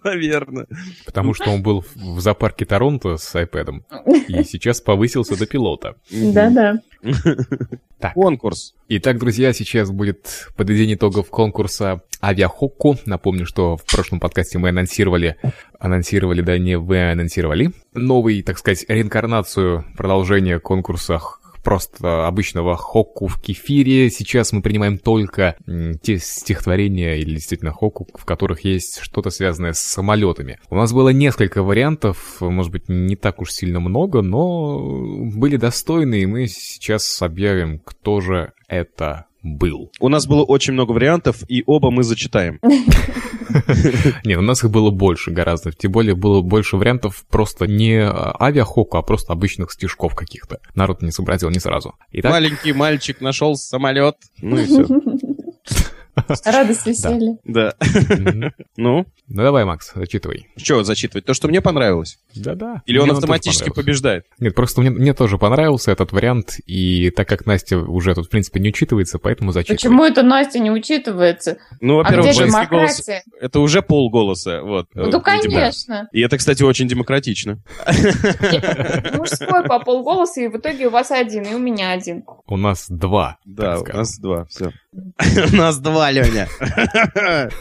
наверное. 0.04 0.66
Потому 1.06 1.34
что 1.34 1.50
он 1.52 1.62
был 1.62 1.86
в 1.96 2.20
зоопарке 2.20 2.66
Торонто 2.66 3.18
с 3.18 3.36
iPad 3.36 3.67
и 4.28 4.44
сейчас 4.44 4.82
повысился 4.82 5.38
до 5.38 5.46
пилота. 5.46 5.96
Да-да. 6.12 6.80
Конкурс. 8.14 8.74
Итак, 8.90 9.20
друзья, 9.20 9.54
сейчас 9.54 9.92
будет 9.92 10.50
подведение 10.56 10.96
итогов 10.96 11.30
конкурса 11.30 12.02
Авиахокку. 12.22 12.98
Напомню, 13.06 13.46
что 13.46 13.78
в 13.78 13.86
прошлом 13.86 14.20
подкасте 14.20 14.58
мы 14.58 14.70
анонсировали, 14.70 15.38
анонсировали, 15.80 16.42
да, 16.42 16.58
не 16.58 16.78
вы 16.78 17.12
анонсировали, 17.12 17.72
новый, 17.94 18.42
так 18.44 18.58
сказать, 18.58 18.86
реинкарнацию 18.88 19.86
продолжения 19.96 20.60
конкурса 20.60 21.20
просто 21.68 22.26
обычного 22.26 22.78
хокку 22.78 23.28
в 23.28 23.42
кефире. 23.42 24.10
Сейчас 24.10 24.54
мы 24.54 24.62
принимаем 24.62 24.98
только 24.98 25.58
те 26.02 26.18
стихотворения 26.18 27.16
или 27.16 27.34
действительно 27.34 27.74
хокку, 27.74 28.08
в 28.14 28.24
которых 28.24 28.64
есть 28.64 29.00
что-то 29.02 29.32
связанное 29.32 29.74
с 29.74 29.80
самолетами. 29.80 30.60
У 30.70 30.76
нас 30.76 30.94
было 30.94 31.10
несколько 31.10 31.64
вариантов, 31.64 32.38
может 32.40 32.72
быть, 32.72 32.88
не 32.88 33.18
так 33.18 33.42
уж 33.42 33.52
сильно 33.52 33.82
много, 33.82 34.22
но 34.22 34.80
были 35.26 35.58
достойны, 35.58 36.22
и 36.22 36.26
мы 36.26 36.48
сейчас 36.48 37.22
объявим, 37.22 37.80
кто 37.80 38.22
же 38.22 38.54
это 38.70 39.26
был. 39.44 39.92
У 40.00 40.10
нас 40.10 40.28
было 40.28 40.44
очень 40.44 40.74
много 40.74 40.92
вариантов, 40.92 41.44
и 41.48 41.64
оба 41.66 41.92
мы 41.92 42.04
зачитаем. 42.04 42.60
Нет, 44.24 44.38
у 44.38 44.42
нас 44.42 44.64
их 44.64 44.72
было 44.72 44.92
больше 44.92 45.32
гораздо. 45.32 45.72
Тем 45.72 45.92
более 45.92 46.16
было 46.16 46.42
больше 46.42 46.78
вариантов 46.78 47.26
просто 47.30 47.66
не 47.66 47.98
а, 47.98 48.36
авиахоку, 48.40 48.98
а 48.98 49.02
просто 49.02 49.34
обычных 49.34 49.72
стишков 49.72 50.16
каких-то. 50.16 50.60
Народ 50.76 51.02
не 51.02 51.12
сообразил 51.12 51.50
не 51.50 51.60
сразу. 51.60 51.96
Итак, 52.12 52.32
Маленький 52.32 52.74
мальчик 52.74 53.22
нашел 53.22 53.56
самолет. 53.56 54.16
Ну 54.42 54.58
и 54.58 54.66
все. 54.66 54.86
Радость, 56.46 56.86
веселье. 56.86 57.38
Да. 57.44 57.74
Ну, 58.78 59.06
Ну 59.28 59.42
давай, 59.44 59.66
Макс, 59.66 59.92
зачитывай. 59.94 60.48
что 60.58 60.84
зачитывать? 60.84 61.26
То, 61.26 61.34
что 61.34 61.48
мне 61.48 61.62
понравилось? 61.62 62.20
Да-да. 62.36 62.82
Или 62.86 62.98
он 63.00 63.12
автоматически 63.12 63.70
побеждает? 63.70 64.26
Нет, 64.40 64.56
просто 64.56 64.82
мне, 64.82 65.14
тоже 65.14 65.38
понравился 65.38 65.92
этот 65.92 66.12
вариант, 66.12 66.60
и 66.66 67.10
так 67.10 67.28
как 67.28 67.46
Настя 67.46 67.80
уже 67.80 68.14
тут, 68.14 68.28
в 68.28 68.30
принципе, 68.30 68.60
не 68.60 68.70
учитывается, 68.70 69.20
поэтому 69.20 69.52
зачитывай. 69.52 69.78
Почему 69.78 70.04
это 70.04 70.24
Настя 70.24 70.60
не 70.60 70.72
учитывается? 70.72 71.58
Ну, 71.82 72.00
А 72.00 72.04
во-первых, 72.04 72.70
голос 72.70 73.08
это 73.40 73.60
уже 73.60 73.82
полголоса. 73.82 74.62
Вот, 74.62 74.88
э, 74.96 75.10
Ну, 75.12 75.22
конечно. 75.22 76.08
И 76.12 76.22
это, 76.22 76.38
кстати, 76.38 76.64
очень 76.64 76.88
демократично. 76.88 77.60
Мужской 79.16 79.64
по 79.64 79.80
полголоса, 79.80 80.42
и 80.42 80.48
в 80.48 80.58
итоге 80.58 80.88
у 80.88 80.90
вас 80.92 81.12
один, 81.12 81.44
и 81.44 81.54
у 81.54 81.60
меня 81.60 81.92
один. 81.92 82.24
У 82.48 82.58
нас 82.58 82.86
два. 82.90 83.38
Да, 83.46 83.80
у 83.80 83.86
нас 83.86 84.18
два, 84.20 84.46
все. 84.46 84.72
У 85.52 85.56
нас 85.56 85.80
два, 85.80 86.07
Леня. 86.12 86.48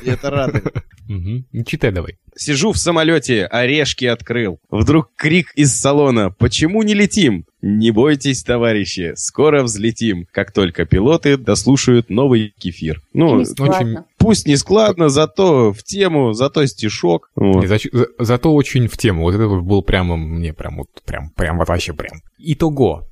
И 0.02 0.08
это 0.10 0.30
радует. 0.30 0.74
Ну, 1.08 1.44
Читай 1.64 1.92
давай. 1.92 2.16
Сижу 2.34 2.72
в 2.72 2.78
самолете, 2.78 3.46
орешки 3.46 4.04
открыл. 4.04 4.58
Вдруг 4.70 5.10
крик 5.16 5.52
из 5.54 5.72
салона. 5.78 6.30
Почему 6.30 6.82
не 6.82 6.94
летим? 6.94 7.44
Не 7.62 7.90
бойтесь, 7.92 8.42
товарищи, 8.42 9.12
скоро 9.16 9.62
взлетим, 9.62 10.26
как 10.32 10.52
только 10.52 10.84
пилоты 10.84 11.36
дослушают 11.36 12.10
новый 12.10 12.52
кефир. 12.58 13.00
Ну, 13.12 13.38
Не 13.38 13.44
складно. 13.46 14.04
пусть 14.18 14.46
не 14.46 14.56
складно, 14.56 15.08
зато 15.08 15.72
в 15.72 15.82
тему, 15.82 16.32
зато 16.32 16.66
стишок. 16.66 17.30
Вот. 17.36 17.64
Зач- 17.64 17.88
за- 17.92 18.08
зато 18.18 18.52
очень 18.54 18.88
в 18.88 18.96
тему. 18.98 19.22
Вот 19.22 19.34
это 19.34 19.48
был 19.48 19.82
прямо 19.82 20.16
мне 20.16 20.52
прям 20.52 20.76
вот 20.78 20.88
прям 21.06 21.30
прям 21.30 21.58
вот 21.58 21.68
вообще 21.68 21.92
прям. 21.94 22.20
Итого. 22.38 23.06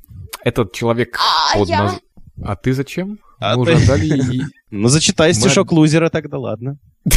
Этот 0.44 0.72
человек 0.74 1.16
А 1.18 1.58
под 1.58 1.68
я? 1.68 1.84
наз- 1.86 2.00
А 2.42 2.56
ты 2.56 2.72
зачем? 2.72 3.18
А 3.40 3.56
Мы 3.56 3.62
уже 3.62 3.76
ты- 3.76 3.82
отдали 3.84 4.06
и- 4.36 4.42
Ну, 4.70 4.88
зачитай 4.88 5.28
Мы- 5.30 5.34
стишок 5.34 5.72
лузера, 5.72 6.08
тогда 6.10 6.38
ладно. 6.38 6.78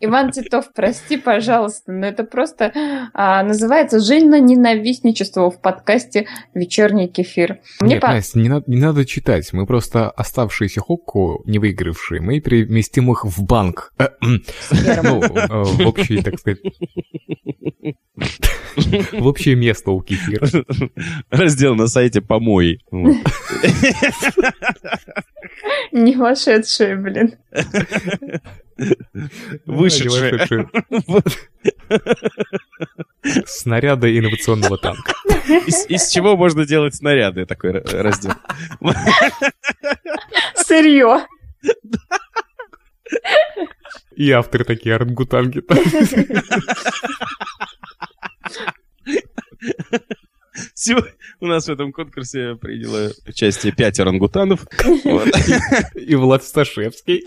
Иван 0.00 0.30
Титов, 0.32 0.72
прости, 0.74 1.16
пожалуйста, 1.16 1.92
но 1.92 2.06
это 2.06 2.24
просто 2.24 2.72
а, 3.12 3.42
называется 3.42 4.00
«Жильно-ненавистничество» 4.00 5.50
в 5.50 5.60
подкасте 5.60 6.26
«Вечерний 6.54 7.08
кефир». 7.08 7.58
Мне 7.80 7.94
Нет, 7.94 8.00
по- 8.02 8.08
Настя, 8.08 8.38
не 8.38 8.48
надо, 8.48 8.64
не 8.66 8.76
надо 8.80 9.04
читать. 9.04 9.52
Мы 9.52 9.66
просто 9.66 10.10
оставшиеся 10.10 10.80
хокку, 10.80 11.42
не 11.46 11.58
выигравшие, 11.58 12.20
мы 12.20 12.40
переместим 12.40 13.10
их 13.12 13.24
в 13.24 13.42
банк. 13.44 13.92
Ну, 13.98 15.22
э, 15.22 15.46
в 15.64 15.86
общий, 15.86 16.22
так 16.22 16.38
сказать... 16.38 16.60
В 19.12 19.26
общее 19.26 19.54
место 19.54 19.90
у 19.90 20.00
кефира. 20.02 20.46
Раздел 21.30 21.74
на 21.74 21.86
сайте 21.86 22.20
помой. 22.20 22.80
Не 25.92 26.16
вошедшие, 26.16 26.96
блин. 26.96 27.34
Вышедшие. 29.66 30.32
Вышедшие. 30.32 30.68
Снаряды 33.46 34.18
инновационного 34.18 34.78
танка. 34.78 35.12
Из, 35.66 35.86
из 35.88 36.08
чего 36.10 36.36
можно 36.36 36.66
делать 36.66 36.94
снаряды? 36.94 37.46
Такой 37.46 37.70
ра- 37.72 38.02
раздел. 38.02 38.32
Сырье. 40.56 41.26
И 44.16 44.30
авторы 44.32 44.64
такие 44.64 44.96
орангутанги. 44.96 45.62
Сегодня 50.74 51.12
у 51.40 51.46
нас 51.46 51.66
в 51.66 51.70
этом 51.70 51.92
конкурсе 51.92 52.54
приняло 52.54 53.10
участие 53.26 53.72
пять 53.72 53.98
орангутанов. 53.98 54.66
И 55.94 56.14
Влад 56.14 56.44
Сташевский. 56.44 57.24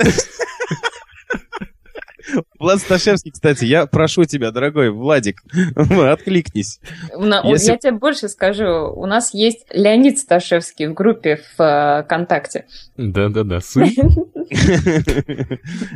Влад 2.59 2.79
Сташевский, 2.79 3.31
кстати, 3.31 3.65
я 3.65 3.85
прошу 3.85 4.25
тебя, 4.25 4.51
дорогой 4.51 4.89
Владик, 4.89 5.43
откликнись. 5.75 6.79
У 7.13 7.23
на- 7.23 7.41
Если- 7.47 7.71
Я 7.71 7.77
тебе 7.77 7.91
больше 7.93 8.29
скажу. 8.29 8.91
У 8.95 9.05
нас 9.05 9.33
есть 9.33 9.65
Леонид 9.71 10.17
Сташевский 10.19 10.87
в 10.87 10.93
группе 10.93 11.39
в 11.57 11.61
э, 11.61 12.03
ВКонтакте. 12.03 12.65
Да-да-да, 12.97 13.59
сын. 13.61 13.89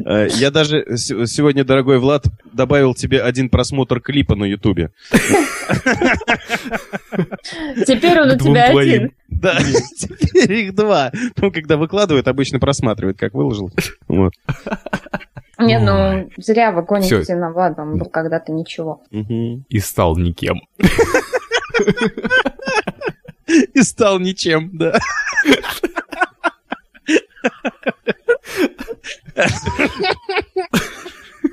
Э, 0.06 0.28
Я 0.30 0.52
даже 0.52 0.86
сегодня, 0.98 1.64
дорогой 1.64 2.00
Влад, 2.00 2.26
добавил 2.52 2.94
тебе 2.94 3.22
один 3.22 3.50
просмотр 3.50 4.02
клипа 4.02 4.36
на 4.36 4.44
Ютубе. 4.46 4.92
Теперь 7.88 8.20
он 8.22 8.32
у 8.32 8.38
тебя 8.38 8.66
один. 8.66 9.12
Да, 9.30 9.58
теперь 9.98 10.52
их 10.54 10.76
два. 10.76 11.12
Ну, 11.38 11.52
когда 11.52 11.78
выкладывают, 11.78 12.28
обычно 12.28 12.60
просматривают, 12.60 13.18
как 13.18 13.34
выложил. 13.34 13.72
Вот. 14.08 14.34
Не, 15.62 15.80
ну, 15.80 16.30
зря 16.38 16.72
вы 16.72 16.84
гоните 16.84 17.22
Всё. 17.22 17.36
на 17.36 17.52
Влада, 17.52 17.82
он 17.82 17.98
был 17.98 18.08
когда-то 18.08 18.52
ничего. 18.52 19.02
И 19.12 19.80
стал 19.80 20.18
никем. 20.18 20.62
И 23.74 23.82
стал 23.82 24.20
ничем, 24.20 24.70
да. 24.74 25.00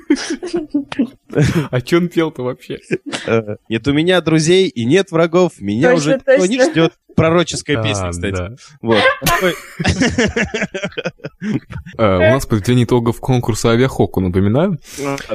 А 1.71 1.81
чё 1.81 1.97
он 1.97 2.07
пел-то 2.09 2.43
вообще? 2.43 2.79
Э, 3.27 3.55
Нет 3.69 3.87
у 3.87 3.93
меня 3.93 4.19
друзей 4.21 4.67
и 4.67 4.85
нет 4.85 5.11
врагов, 5.11 5.53
меня 5.59 5.93
уже 5.93 6.15
никто 6.15 6.45
не 6.45 6.61
ждет. 6.63 6.93
Пророческая 7.15 7.79
А, 7.79 7.83
песня, 7.83 8.09
кстати. 8.11 8.55
Вот. 8.81 9.03
Э, 11.97 12.15
У 12.17 12.19
нас 12.33 12.45
подведение 12.45 12.85
итогов 12.85 13.19
конкурса 13.19 13.71
авиахоку, 13.71 14.21
напоминаю. 14.21 14.79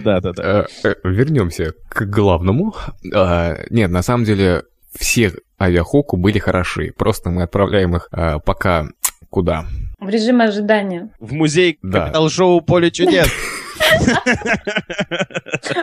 Да, 0.02 0.20
да, 0.20 0.32
да. 0.32 0.66
Э, 0.82 0.94
Вернемся 1.04 1.72
к 1.88 2.04
главному. 2.06 2.74
Э, 3.12 3.66
Нет, 3.70 3.90
на 3.90 4.02
самом 4.02 4.24
деле 4.24 4.62
все 4.98 5.32
авиахоку 5.60 6.16
были 6.16 6.38
хороши. 6.38 6.92
Просто 6.96 7.30
мы 7.30 7.42
отправляем 7.42 7.96
их 7.96 8.08
пока 8.44 8.86
куда? 9.30 9.66
В 9.98 10.08
режим 10.08 10.40
ожидания. 10.40 11.10
В 11.18 11.32
музей 11.32 11.78
Да. 11.82 12.02
капитал-шоу 12.02 12.60
«Поле 12.60 12.90
чудес». 12.90 13.28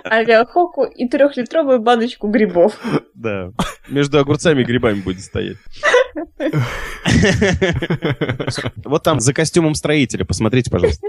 Авиахоку 0.06 0.84
и 0.84 1.08
трехлитровую 1.08 1.80
баночку 1.80 2.28
грибов. 2.28 2.80
Да. 3.14 3.52
Между 3.90 4.20
огурцами 4.20 4.62
и 4.62 4.66
грибами 4.66 5.02
будет 5.02 5.22
стоять. 5.22 5.58
Вот 8.84 9.04
там 9.04 9.20
за 9.20 9.34
костюмом 9.34 9.76
строителя, 9.76 10.26
посмотрите, 10.26 10.70
пожалуйста. 10.70 11.08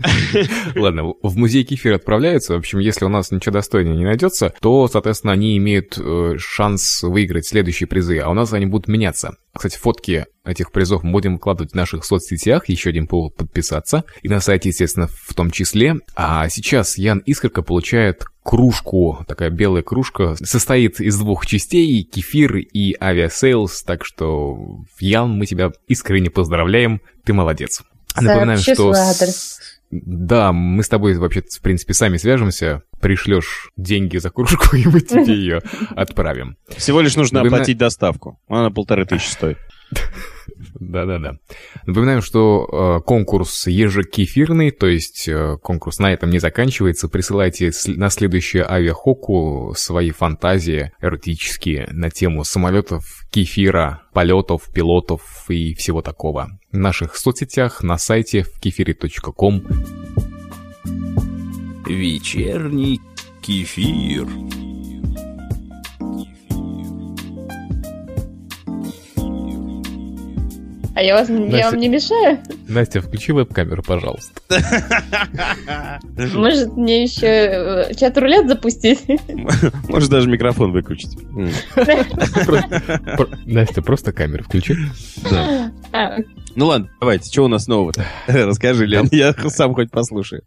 Ладно, 0.76 1.14
в 1.22 1.36
музей 1.36 1.64
кефир 1.64 1.94
отправляются. 1.94 2.54
В 2.54 2.58
общем, 2.58 2.78
если 2.78 3.04
у 3.04 3.08
нас 3.08 3.30
ничего 3.30 3.54
достойного 3.54 3.96
не 3.96 4.04
найдется, 4.04 4.54
то, 4.60 4.88
соответственно, 4.88 5.32
они 5.32 5.56
имеют 5.56 5.98
э, 5.98 6.34
шанс 6.38 7.02
выиграть 7.02 7.46
следующие 7.46 7.86
призы, 7.86 8.18
а 8.18 8.30
у 8.30 8.34
нас 8.34 8.52
они 8.52 8.66
будут 8.66 8.88
меняться. 8.88 9.34
Кстати, 9.52 9.76
фотки 9.76 10.26
этих 10.44 10.72
призов 10.72 11.02
мы 11.02 11.12
будем 11.12 11.34
выкладывать 11.34 11.72
в 11.72 11.76
наших 11.76 12.04
соцсетях, 12.04 12.68
еще 12.68 12.90
один 12.90 13.06
повод 13.06 13.36
подписаться, 13.36 14.04
и 14.22 14.28
на 14.28 14.40
сайте, 14.40 14.68
естественно, 14.70 15.08
в 15.08 15.34
том 15.34 15.50
числе. 15.50 15.96
А 16.14 16.48
сейчас 16.48 16.96
Ян 16.96 17.18
Искорка 17.26 17.62
получает 17.62 18.24
кружку, 18.42 19.24
такая 19.28 19.50
белая 19.50 19.82
кружка, 19.82 20.36
состоит 20.36 21.00
из 21.00 21.18
двух 21.18 21.46
частей, 21.46 22.02
кефир 22.04 22.56
и 22.56 22.96
Aviasales, 23.00 23.82
так 23.82 24.04
что, 24.04 24.84
Ян, 24.98 25.36
мы 25.36 25.46
тебя 25.46 25.72
искренне 25.88 26.30
поздравляем, 26.30 27.00
ты 27.24 27.32
молодец. 27.32 27.82
Напоминаем, 28.16 28.58
Сообщи 28.58 28.74
что... 28.74 28.92
свой 28.94 28.98
адрес. 28.98 29.58
Да, 29.90 30.52
мы 30.52 30.84
с 30.84 30.88
тобой 30.88 31.14
вообще, 31.18 31.42
в 31.42 31.60
принципе, 31.60 31.94
сами 31.94 32.16
свяжемся, 32.16 32.82
пришлешь 33.00 33.70
деньги 33.76 34.18
за 34.18 34.30
кружку, 34.30 34.76
и 34.76 34.86
мы 34.86 35.00
тебе 35.00 35.24
ее 35.34 35.60
отправим. 35.96 36.56
Всего 36.68 37.00
лишь 37.00 37.16
нужно 37.16 37.40
оплатить 37.40 37.78
доставку. 37.78 38.40
Она 38.48 38.70
полторы 38.70 39.04
тысячи 39.04 39.30
стоит. 39.30 39.58
Да-да-да. 40.74 41.36
Напоминаем, 41.86 42.22
что 42.22 42.98
э, 43.00 43.04
конкурс 43.04 43.66
ежекефирный, 43.66 44.70
то 44.70 44.86
есть 44.86 45.28
э, 45.28 45.56
конкурс 45.62 45.98
на 45.98 46.12
этом 46.12 46.30
не 46.30 46.38
заканчивается. 46.38 47.08
Присылайте 47.08 47.70
на 47.86 48.10
следующее 48.10 48.64
авиахоку 48.64 49.74
свои 49.76 50.10
фантазии 50.10 50.92
эротические 51.00 51.88
на 51.92 52.10
тему 52.10 52.44
самолетов, 52.44 53.24
кефира, 53.30 54.02
полетов, 54.12 54.72
пилотов 54.72 55.46
и 55.48 55.74
всего 55.74 56.02
такого. 56.02 56.58
В 56.72 56.76
наших 56.76 57.16
соцсетях, 57.16 57.82
на 57.82 57.98
сайте 57.98 58.42
в 58.42 58.60
кефире.ком. 58.60 59.62
Вечерний 61.86 63.00
кефир. 63.42 64.26
А 71.00 71.02
я, 71.02 71.14
вас, 71.14 71.30
я 71.30 71.34
Настя- 71.38 71.70
вам 71.70 71.80
не 71.80 71.88
мешаю? 71.88 72.38
Настя, 72.68 73.00
включи 73.00 73.32
веб-камеру, 73.32 73.82
пожалуйста. 73.82 74.38
Может, 76.34 76.76
мне 76.76 77.04
еще 77.04 77.26
э, 77.26 77.94
чат 77.94 78.18
рулет 78.18 78.46
запустить? 78.46 79.00
Можешь 79.88 80.10
даже 80.10 80.28
микрофон 80.28 80.72
выключить. 80.72 81.16
Настя, 83.46 83.80
просто 83.80 84.12
камеру 84.12 84.44
включи. 84.44 84.76
А, 85.94 86.18
Ну 86.54 86.66
ладно, 86.66 86.90
давайте, 87.00 87.32
что 87.32 87.44
у 87.44 87.48
нас 87.48 87.66
нового-то? 87.66 88.04
Расскажи, 88.26 88.84
Лен, 88.84 89.08
я 89.10 89.32
сам 89.32 89.72
хоть 89.72 89.90
послушаю. 89.90 90.42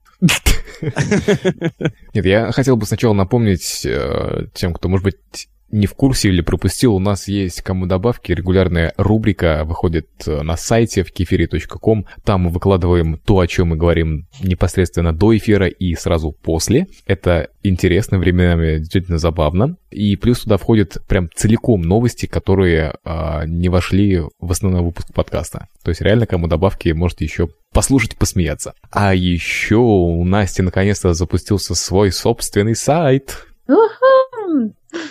Нет, 2.13 2.25
я 2.27 2.51
хотел 2.51 2.77
бы 2.77 2.85
сначала 2.85 3.13
напомнить 3.13 3.87
э, 3.87 4.45
тем, 4.53 4.71
кто, 4.75 4.87
может 4.87 5.03
быть, 5.03 5.47
не 5.73 5.87
в 5.87 5.95
курсе 5.95 6.29
или 6.29 6.41
пропустил, 6.41 6.93
у 6.93 6.99
нас 6.99 7.27
есть 7.27 7.61
кому 7.61 7.87
добавки, 7.87 8.31
регулярная 8.31 8.93
рубрика 8.95 9.63
выходит 9.65 10.07
э, 10.27 10.43
на 10.43 10.55
сайте 10.55 11.03
в 11.03 11.11
кефире.ком. 11.11 12.05
Там 12.23 12.41
мы 12.41 12.51
выкладываем 12.51 13.17
то, 13.17 13.39
о 13.39 13.47
чем 13.47 13.69
мы 13.69 13.75
говорим 13.75 14.27
непосредственно 14.43 15.13
до 15.13 15.35
эфира 15.35 15.67
и 15.67 15.95
сразу 15.95 16.31
после. 16.31 16.85
Это 17.07 17.49
интересно, 17.63 18.19
временами 18.19 18.77
действительно 18.77 19.17
забавно. 19.17 19.77
И 19.89 20.15
плюс 20.15 20.41
туда 20.41 20.57
входят 20.57 20.99
прям 21.07 21.29
целиком 21.33 21.81
новости, 21.81 22.27
которые 22.27 22.95
а, 23.03 23.45
не 23.47 23.69
вошли 23.69 24.21
в 24.39 24.51
основной 24.51 24.83
выпуск 24.83 25.11
подкаста. 25.11 25.67
То 25.83 25.89
есть 25.89 26.01
реально 26.01 26.27
кому 26.27 26.47
добавки 26.47 26.89
можете 26.89 27.25
еще 27.25 27.49
послушать, 27.71 28.15
посмеяться. 28.15 28.75
А 28.91 29.15
еще 29.15 29.77
у 29.77 30.23
Насти 30.23 30.61
наконец-то 30.61 31.13
запустился 31.15 31.73
свой 31.73 32.11
собственный 32.11 32.75
сайт. 32.75 33.47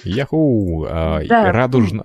Яху! 0.04 0.86
а, 0.90 1.20
Да. 1.28 1.52
радужно- 1.52 2.04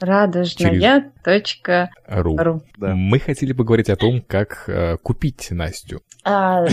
Радужная.ру. 0.00 2.36
ру. 2.36 2.62
Да. 2.78 2.94
Мы 2.94 3.18
хотели 3.18 3.52
поговорить 3.52 3.90
о 3.90 3.96
том, 3.96 4.22
как 4.26 4.64
э, 4.66 4.96
купить 4.98 5.48
Настю. 5.50 6.02
А, 6.24 6.64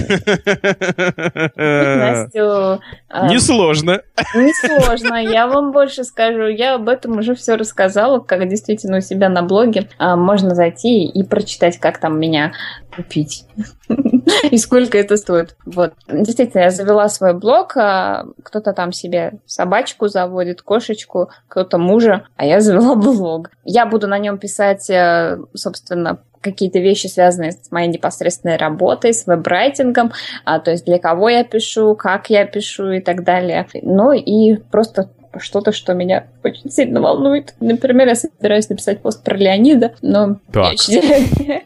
Настю, 1.56 2.82
а, 3.10 3.28
Несложно. 3.30 4.02
Несложно, 4.36 5.16
я 5.16 5.48
вам 5.48 5.72
больше 5.72 6.04
скажу. 6.04 6.48
Я 6.48 6.76
об 6.76 6.90
этом 6.90 7.20
уже 7.20 7.36
все 7.36 7.56
рассказала, 7.56 8.20
как 8.20 8.48
действительно 8.50 8.98
у 8.98 9.02
себя 9.02 9.30
на 9.30 9.44
блоге. 9.44 9.90
А, 9.98 10.16
Можно 10.16 10.56
зайти 10.56 11.06
и 11.06 11.24
прочитать, 11.24 11.80
как 11.80 12.00
там 12.00 12.20
меня 12.20 12.52
купить. 12.96 13.46
И 14.52 14.58
сколько 14.58 14.98
это 14.98 15.16
стоит. 15.18 15.56
Вот. 15.66 15.94
Действительно, 16.12 16.64
я 16.64 16.70
завела 16.70 17.08
свой 17.08 17.34
блог. 17.34 17.78
а 17.78 18.26
Кто-то 18.44 18.74
там 18.74 18.92
себе 18.92 19.40
собачку 19.46 20.08
заводит, 20.08 20.62
кошечку, 20.62 21.30
кто-то 21.48 21.78
мужа, 21.78 22.28
а 22.36 22.46
я 22.46 22.60
завела 22.60 22.96
блог. 22.96 23.17
Я 23.64 23.86
буду 23.86 24.08
на 24.08 24.18
нем 24.18 24.38
писать, 24.38 24.90
э, 24.90 25.38
собственно, 25.54 26.20
какие-то 26.42 26.80
вещи, 26.80 27.08
связанные 27.08 27.52
с 27.52 27.72
моей 27.72 27.88
непосредственной 27.88 28.58
работой, 28.58 29.14
с 29.14 29.26
веб-райтингом, 29.26 30.12
а, 30.46 30.60
то 30.60 30.72
есть 30.72 30.86
для 30.86 31.00
кого 31.00 31.30
я 31.30 31.44
пишу, 31.44 31.96
как 31.96 32.30
я 32.30 32.46
пишу 32.46 32.92
и 32.92 33.02
так 33.02 33.24
далее. 33.24 33.68
Ну 33.82 34.14
и 34.14 34.56
просто 34.56 35.10
что-то, 35.40 35.72
что 35.72 35.94
меня 35.94 36.28
очень 36.44 36.72
сильно 36.72 37.02
волнует. 37.02 37.54
Например, 37.60 38.08
я 38.08 38.16
собираюсь 38.16 38.70
написать 38.70 39.02
пост 39.02 39.24
про 39.24 39.36
Леонида, 39.36 39.96
но 40.02 40.40
Так. 40.52 40.74
я 40.88 41.18
еще... 41.18 41.64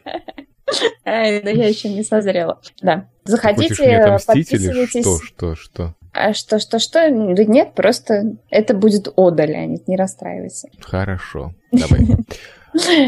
Ай, 1.04 1.42
да 1.42 1.50
я 1.50 1.68
еще 1.68 1.88
не 1.88 2.02
созрела. 2.02 2.58
Да. 2.80 3.06
Заходите, 3.24 4.18
подписывайтесь. 4.26 5.02
что, 5.02 5.18
что, 5.18 5.54
что? 5.54 5.94
А 6.12 6.34
что, 6.34 6.58
что, 6.58 6.78
что? 6.78 7.10
Да 7.10 7.44
нет, 7.44 7.74
просто 7.74 8.36
это 8.50 8.74
будет 8.74 9.08
ода, 9.16 9.44
Леонид, 9.44 9.88
не 9.88 9.96
расстраивайся. 9.96 10.68
Хорошо, 10.80 11.52
давай. 11.70 12.06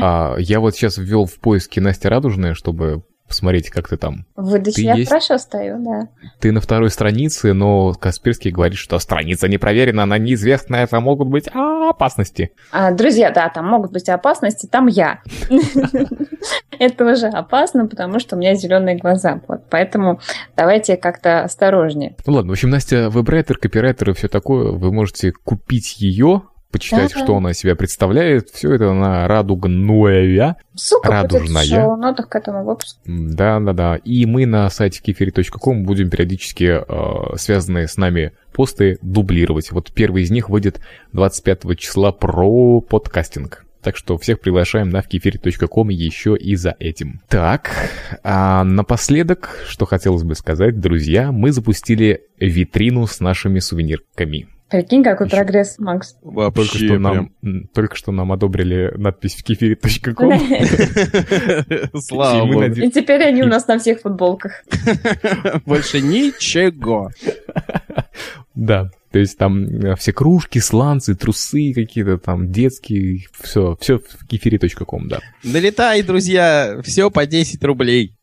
А, 0.02 0.36
я 0.36 0.60
вот 0.60 0.74
сейчас 0.74 0.98
ввел 0.98 1.24
в 1.24 1.40
поиске 1.40 1.80
Настя 1.80 2.10
Радужная, 2.10 2.52
чтобы 2.52 3.02
посмотреть, 3.34 3.70
как 3.70 3.88
ты 3.88 3.96
там. 3.96 4.26
В 4.36 4.50
выдаче 4.50 4.76
Ты 4.76 4.82
я 4.82 4.94
есть? 4.94 5.08
хорошо 5.08 5.38
стою, 5.38 5.82
да. 5.84 6.08
Ты 6.40 6.52
на 6.52 6.60
второй 6.60 6.90
странице, 6.90 7.52
но 7.52 7.92
Касперский 7.92 8.52
говорит, 8.52 8.78
что 8.78 8.98
страница 9.00 9.48
не 9.48 9.58
проверена, 9.58 10.04
она 10.04 10.18
неизвестная, 10.18 10.86
там 10.86 11.02
могут 11.02 11.28
быть 11.28 11.48
а, 11.52 11.90
опасности. 11.90 12.52
А, 12.70 12.92
друзья, 12.92 13.30
да, 13.30 13.48
там 13.48 13.66
могут 13.66 13.92
быть 13.92 14.08
опасности, 14.08 14.66
там 14.66 14.86
я. 14.86 15.20
Это 16.78 17.04
уже 17.04 17.26
опасно, 17.26 17.86
потому 17.86 18.20
что 18.20 18.36
у 18.36 18.38
меня 18.38 18.54
зеленые 18.54 18.96
глаза. 18.96 19.40
Вот, 19.48 19.62
поэтому 19.68 20.20
давайте 20.56 20.96
как-то 20.96 21.42
осторожнее. 21.42 22.16
Ну 22.26 22.34
ладно, 22.34 22.50
в 22.50 22.52
общем, 22.52 22.70
Настя 22.70 23.08
вебрайтер, 23.08 23.58
копирайтер 23.58 24.10
и 24.10 24.14
все 24.14 24.28
такое. 24.28 24.70
Вы 24.70 24.92
можете 24.92 25.32
купить 25.32 25.96
ее, 25.98 26.42
почитать, 26.74 27.12
Да-да. 27.12 27.24
что 27.24 27.36
она 27.36 27.52
из 27.52 27.58
себя 27.58 27.76
представляет. 27.76 28.50
Все 28.50 28.74
это 28.74 28.92
на 28.92 29.28
радугная. 29.28 30.56
Ссылка 30.74 31.22
будет 31.22 31.30
в 31.30 31.34
Радужная. 31.36 31.64
шоу-нотах 31.64 32.28
к 32.28 32.34
этому 32.34 32.64
выпуску. 32.64 32.98
Да-да-да. 33.06 33.94
И 33.96 34.26
мы 34.26 34.44
на 34.44 34.68
сайте 34.70 35.00
кефире.ком 35.00 35.84
будем 35.84 36.10
периодически 36.10 36.82
э, 36.86 37.36
связанные 37.36 37.86
с 37.86 37.96
нами 37.96 38.32
посты 38.52 38.98
дублировать. 39.02 39.70
Вот 39.70 39.92
первый 39.92 40.24
из 40.24 40.32
них 40.32 40.48
выйдет 40.50 40.80
25 41.12 41.78
числа 41.78 42.10
про 42.10 42.80
подкастинг. 42.80 43.64
Так 43.80 43.96
что 43.96 44.16
всех 44.18 44.40
приглашаем 44.40 44.88
на 44.88 45.02
вкефире.ком 45.02 45.90
еще 45.90 46.36
и 46.36 46.56
за 46.56 46.74
этим. 46.80 47.20
Так, 47.28 47.70
а 48.24 48.64
напоследок, 48.64 49.58
что 49.68 49.84
хотелось 49.86 50.22
бы 50.24 50.34
сказать, 50.34 50.80
друзья, 50.80 51.30
мы 51.30 51.52
запустили 51.52 52.22
витрину 52.40 53.06
с 53.06 53.20
нашими 53.20 53.58
сувенирками. 53.60 54.48
Прикинь, 54.70 55.04
какой 55.04 55.26
Ещё. 55.26 55.36
прогресс, 55.36 55.78
Макс. 55.78 56.14
Только 56.14 56.30
Вообще 56.58 56.86
что, 56.86 56.98
нам, 56.98 57.30
прям. 57.40 57.68
только 57.74 57.96
что 57.96 58.12
нам 58.12 58.32
одобрили 58.32 58.92
надпись 58.96 59.34
в 59.34 59.44
кефире.ком. 59.44 60.32
Слава 62.00 62.46
И 62.46 62.52
богу. 62.52 62.64
И 62.64 62.90
теперь 62.90 63.22
они 63.24 63.42
у 63.42 63.46
нас 63.46 63.66
на 63.68 63.78
всех 63.78 64.00
футболках. 64.00 64.64
Больше 65.66 66.00
ничего. 66.00 67.10
Да, 68.54 68.88
то 69.10 69.18
есть 69.18 69.36
там 69.36 69.64
э, 69.64 69.96
все 69.96 70.12
кружки, 70.12 70.60
сланцы, 70.60 71.16
трусы 71.16 71.72
какие-то 71.74 72.18
там 72.18 72.52
детские, 72.52 73.24
все, 73.40 73.76
все 73.80 73.98
в 73.98 74.26
кефире.ком, 74.28 75.08
да. 75.08 75.18
Налетай, 75.42 76.02
друзья, 76.02 76.78
все 76.84 77.10
по 77.10 77.26
10 77.26 77.64
рублей. 77.64 78.14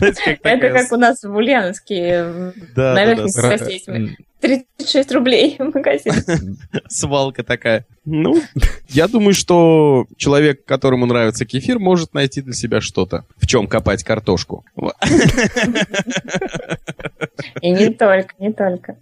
Это 0.00 0.68
как 0.68 0.92
у 0.92 0.96
нас 0.96 1.22
в 1.22 1.34
Ульяновске. 1.34 2.52
На 2.76 3.04
есть. 3.70 3.88
м, 3.88 4.16
36 4.40 5.12
рублей 5.12 5.56
в 5.58 5.74
магазине. 5.74 6.16
свалка 6.88 7.42
такая. 7.44 7.86
Ну, 8.04 8.42
я 8.88 9.06
думаю, 9.08 9.34
что 9.34 10.06
человек, 10.16 10.64
которому 10.64 11.06
нравится 11.06 11.46
кефир, 11.46 11.78
может 11.78 12.12
найти 12.14 12.42
для 12.42 12.52
себя 12.52 12.80
что-то, 12.80 13.24
в 13.36 13.46
чем 13.46 13.68
копать 13.68 14.02
картошку. 14.02 14.64
И 17.60 17.70
не 17.70 17.90
только, 17.90 18.34
не 18.38 18.52
только. 18.52 18.96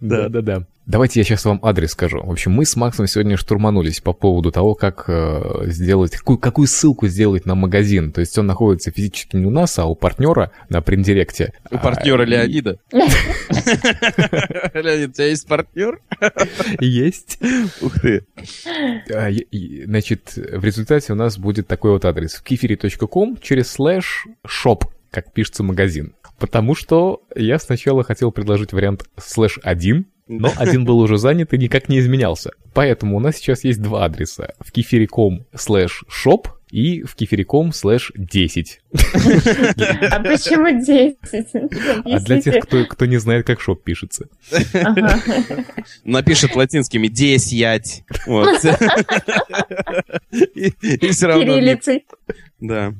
Да, 0.00 0.28
да, 0.28 0.42
да. 0.42 0.62
Давайте 0.90 1.20
я 1.20 1.24
сейчас 1.24 1.44
вам 1.44 1.60
адрес 1.62 1.92
скажу. 1.92 2.20
В 2.20 2.32
общем, 2.32 2.50
мы 2.50 2.66
с 2.66 2.74
Максом 2.74 3.06
сегодня 3.06 3.36
штурманулись 3.36 4.00
по 4.00 4.12
поводу 4.12 4.50
того, 4.50 4.74
как 4.74 5.04
э, 5.06 5.66
сделать, 5.66 6.16
какую, 6.16 6.38
какую 6.38 6.66
ссылку 6.66 7.06
сделать 7.06 7.46
на 7.46 7.54
магазин. 7.54 8.10
То 8.10 8.20
есть 8.20 8.36
он 8.36 8.48
находится 8.48 8.90
физически 8.90 9.36
не 9.36 9.46
у 9.46 9.50
нас, 9.50 9.78
а 9.78 9.84
у 9.84 9.94
партнера 9.94 10.50
на 10.68 10.82
Приндиректе. 10.82 11.52
У 11.70 11.78
партнера 11.78 12.24
Леонида. 12.24 12.80
Леонид, 12.90 15.10
у 15.10 15.12
тебя 15.12 15.26
есть 15.26 15.46
партнер? 15.46 16.00
Есть. 16.80 17.38
Ух 17.82 18.00
ты. 18.00 18.26
А, 19.14 19.30
Значит, 19.84 20.32
в 20.34 20.64
результате 20.64 21.12
у 21.12 21.16
нас 21.16 21.38
будет 21.38 21.68
такой 21.68 21.92
вот 21.92 22.04
адрес. 22.04 22.42
kefiri.com 22.44 23.36
через 23.40 23.70
слэш 23.70 24.26
shop, 24.44 24.88
как 25.12 25.32
пишется 25.32 25.62
магазин. 25.62 26.16
Потому 26.40 26.74
что 26.74 27.22
я 27.36 27.60
сначала 27.60 28.02
хотел 28.02 28.32
предложить 28.32 28.72
вариант 28.72 29.04
слэш 29.16 29.60
1, 29.62 30.06
но 30.30 30.52
один 30.56 30.84
был 30.84 31.00
уже 31.00 31.18
занят 31.18 31.52
и 31.52 31.58
никак 31.58 31.88
не 31.88 31.98
изменялся. 31.98 32.52
Поэтому 32.72 33.16
у 33.16 33.20
нас 33.20 33.36
сейчас 33.36 33.64
есть 33.64 33.82
два 33.82 34.04
адреса. 34.04 34.54
В 34.60 34.72
kefiri.com 34.72 35.44
слэш 35.54 36.04
shop 36.08 36.46
и 36.70 37.02
в 37.02 37.16
kefiri.com 37.16 37.72
слэш 37.72 38.12
10. 38.14 38.80
А 38.92 40.20
почему 40.20 40.80
10? 40.80 41.16
А 42.04 42.20
для 42.20 42.40
тех, 42.40 42.62
кто, 42.64 42.84
кто 42.84 43.06
не 43.06 43.16
знает, 43.16 43.44
как 43.44 43.60
шоп 43.60 43.82
пишется. 43.82 44.28
Ага. 44.72 45.20
Напишет 46.04 46.54
латинскими 46.54 47.08
«десять». 47.08 48.04
Вот. 48.26 48.64
И 50.30 51.08
все 51.10 51.26
равно... 51.26 51.44
Кириллицей. 51.44 52.06
Да. 52.60 52.94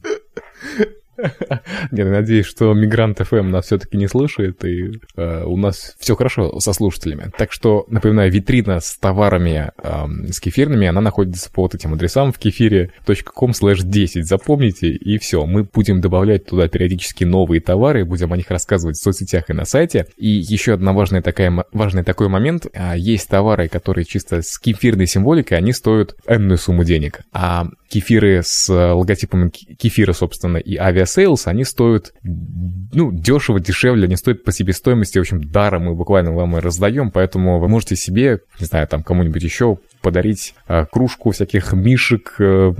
Я 1.92 2.04
надеюсь, 2.06 2.46
что 2.46 2.72
Мигрант 2.74 3.18
ФМ 3.18 3.50
нас 3.50 3.66
все-таки 3.66 3.96
не 3.96 4.08
слышит, 4.08 4.64
и 4.64 5.00
э, 5.16 5.44
у 5.44 5.56
нас 5.56 5.94
все 5.98 6.16
хорошо 6.16 6.58
со 6.60 6.72
слушателями. 6.72 7.30
Так 7.36 7.52
что, 7.52 7.84
напоминаю, 7.88 8.30
витрина 8.30 8.80
с 8.80 8.96
товарами 8.96 9.70
эм, 9.82 10.28
с 10.28 10.40
кефирными, 10.40 10.86
она 10.86 11.00
находится 11.00 11.50
по 11.50 11.62
вот 11.62 11.74
этим 11.74 11.94
адресам 11.94 12.32
в 12.32 12.38
кефире.com 12.38 13.50
slash 13.50 13.82
10. 13.82 14.26
Запомните, 14.26 14.88
и 14.88 15.18
все. 15.18 15.44
Мы 15.46 15.64
будем 15.64 16.00
добавлять 16.00 16.46
туда 16.46 16.68
периодически 16.68 17.24
новые 17.24 17.60
товары, 17.60 18.04
будем 18.04 18.32
о 18.32 18.36
них 18.36 18.50
рассказывать 18.50 18.96
в 18.96 19.02
соцсетях 19.02 19.50
и 19.50 19.52
на 19.52 19.64
сайте. 19.64 20.06
И 20.16 20.28
еще 20.28 20.74
одна 20.74 20.92
важная 20.92 21.22
такая, 21.22 21.64
важный 21.72 22.04
такой 22.04 22.28
момент. 22.28 22.66
А, 22.74 22.96
Есть 22.96 23.28
товары, 23.28 23.68
которые 23.68 24.04
чисто 24.04 24.42
с 24.42 24.58
кефирной 24.58 25.06
символикой, 25.06 25.58
они 25.58 25.72
стоят 25.72 26.16
энную 26.26 26.58
сумму 26.58 26.84
денег. 26.84 27.20
А 27.32 27.66
кефиры 27.90 28.42
с 28.44 28.70
э, 28.70 28.92
логотипом 28.92 29.50
ке- 29.50 29.74
кефира, 29.74 30.12
собственно, 30.12 30.58
и 30.58 30.76
Aviasales, 30.76 31.48
они 31.48 31.64
стоят, 31.64 32.12
ну, 32.22 33.10
дешево, 33.12 33.58
дешевле, 33.58 34.04
они 34.04 34.16
стоят 34.16 34.44
по 34.44 34.52
себестоимости, 34.52 35.18
в 35.18 35.22
общем, 35.22 35.42
даром 35.42 35.84
мы 35.84 35.94
буквально 35.94 36.32
вам 36.32 36.56
и 36.56 36.60
раздаем, 36.60 37.10
поэтому 37.10 37.58
вы 37.58 37.68
можете 37.68 37.96
себе, 37.96 38.40
не 38.60 38.66
знаю, 38.66 38.86
там, 38.86 39.02
кому-нибудь 39.02 39.42
еще 39.42 39.78
подарить 40.00 40.54
э, 40.68 40.86
кружку 40.90 41.30
всяких 41.30 41.72
мишек, 41.72 42.34
э, 42.38 42.72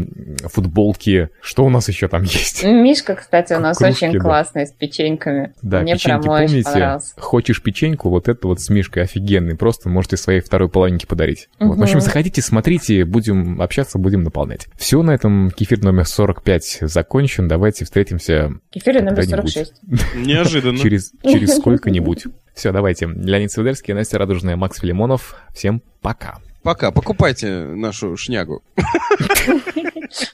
футболки. 0.45 1.31
Что 1.41 1.64
у 1.64 1.71
нас 1.71 1.89
еще 1.89 2.09
там 2.09 2.23
есть? 2.23 2.64
Мишка, 2.64 3.14
кстати, 3.14 3.53
у 3.53 3.61
нас 3.61 3.79
Кружки, 3.79 4.07
очень 4.07 4.18
да. 4.18 4.21
классный 4.21 4.66
с 4.66 4.73
печеньками. 4.73 5.53
Да, 5.62 5.81
Мне 5.81 5.95
печеньки, 5.95 6.23
прям 6.23 6.35
очень 6.35 6.49
помните? 6.49 6.71
понравился. 6.71 7.14
Хочешь 7.18 7.62
печеньку, 7.62 8.11
вот 8.11 8.29
это 8.29 8.47
вот 8.47 8.61
с 8.61 8.68
мишкой 8.71 9.05
офигенный. 9.05 9.57
Просто 9.57 9.89
можете 9.89 10.16
своей 10.16 10.41
второй 10.41 10.68
половинке 10.68 11.07
подарить. 11.07 11.49
Вот. 11.59 11.77
В 11.79 11.83
общем, 11.83 12.01
заходите, 12.01 12.43
смотрите, 12.43 13.05
будем 13.05 13.61
общаться, 13.61 13.99
будем 13.99 14.23
наполнять. 14.23 14.68
Все, 14.77 15.03
на 15.03 15.12
этом 15.12 15.51
кефир 15.51 15.83
номер 15.83 16.07
45 16.07 16.79
закончен. 16.83 17.49
Давайте 17.49 17.85
встретимся 17.85 18.53
Кефир 18.71 19.03
номер 19.03 19.16
Когда-нибудь. 19.16 19.53
46. 19.53 19.83
Неожиданно. 20.16 20.79
через, 20.83 21.12
через 21.23 21.57
сколько-нибудь. 21.59 22.25
Все, 22.55 22.73
давайте. 22.73 23.07
Леонид 23.07 23.51
Свидерский, 23.53 23.95
Настя 23.95 24.18
Радужная, 24.18 24.57
Макс 24.57 24.79
Филимонов. 24.81 25.37
Всем 25.55 25.83
пока. 26.01 26.39
Пока, 26.63 26.91
покупайте 26.91 27.49
нашу 27.51 28.17
шнягу. 28.17 28.63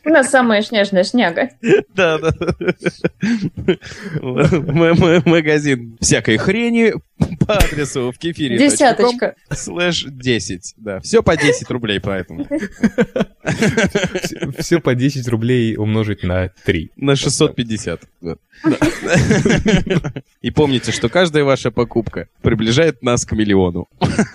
У 0.04 0.08
нас 0.08 0.30
самая 0.30 0.62
снежная 0.62 1.04
шняга. 1.04 1.50
Да, 1.94 2.18
да. 2.18 2.32
Магазин 4.22 5.96
всякой 6.00 6.38
хрени 6.38 6.94
по 7.46 7.56
адресу 7.56 8.12
в 8.12 8.18
кефире. 8.18 8.58
Десяточка. 8.58 9.34
Слэш 9.50 10.04
10. 10.04 10.74
Да, 10.76 11.00
все 11.00 11.22
по 11.22 11.36
10 11.36 11.70
рублей 11.70 12.00
поэтому. 12.00 12.46
Все 14.58 14.80
по 14.80 14.94
10 14.94 15.28
рублей 15.28 15.76
умножить 15.76 16.22
на 16.22 16.48
3. 16.64 16.90
На 16.96 17.16
650. 17.16 18.02
Да. 18.20 18.36
И 20.42 20.50
помните, 20.50 20.92
что 20.92 21.08
каждая 21.08 21.44
ваша 21.44 21.70
покупка 21.70 22.28
приближает 22.42 23.02
нас 23.02 23.24
к 23.24 23.32
миллиону. 23.32 23.88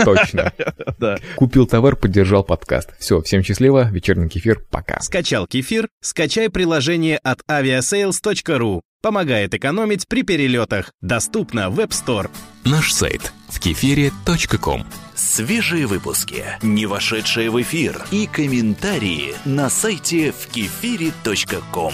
Точно. 0.03 0.53
Да. 0.99 1.17
Купил 1.35 1.67
товар, 1.67 1.95
поддержал 1.95 2.43
подкаст. 2.43 2.91
Все, 2.99 3.21
всем 3.21 3.43
счастливо. 3.43 3.89
Вечерний 3.91 4.29
кефир. 4.29 4.61
Пока. 4.69 4.99
Скачал 5.01 5.47
кефир? 5.47 5.89
Скачай 6.01 6.49
приложение 6.49 7.17
от 7.17 7.41
aviasales.ru. 7.49 8.81
Помогает 9.01 9.53
экономить 9.55 10.07
при 10.07 10.21
перелетах. 10.21 10.93
Доступно 11.01 11.69
в 11.69 11.79
App 11.79 11.89
Store. 11.89 12.29
Наш 12.63 12.93
сайт 12.93 13.33
в 13.49 13.59
кефире.ком. 13.59 14.85
Свежие 15.15 15.87
выпуски, 15.87 16.45
не 16.61 16.85
вошедшие 16.85 17.49
в 17.49 17.59
эфир 17.61 18.05
и 18.11 18.27
комментарии 18.27 19.33
на 19.45 19.69
сайте 19.69 20.31
в 20.31 20.47
кефире.ком. 20.47 21.93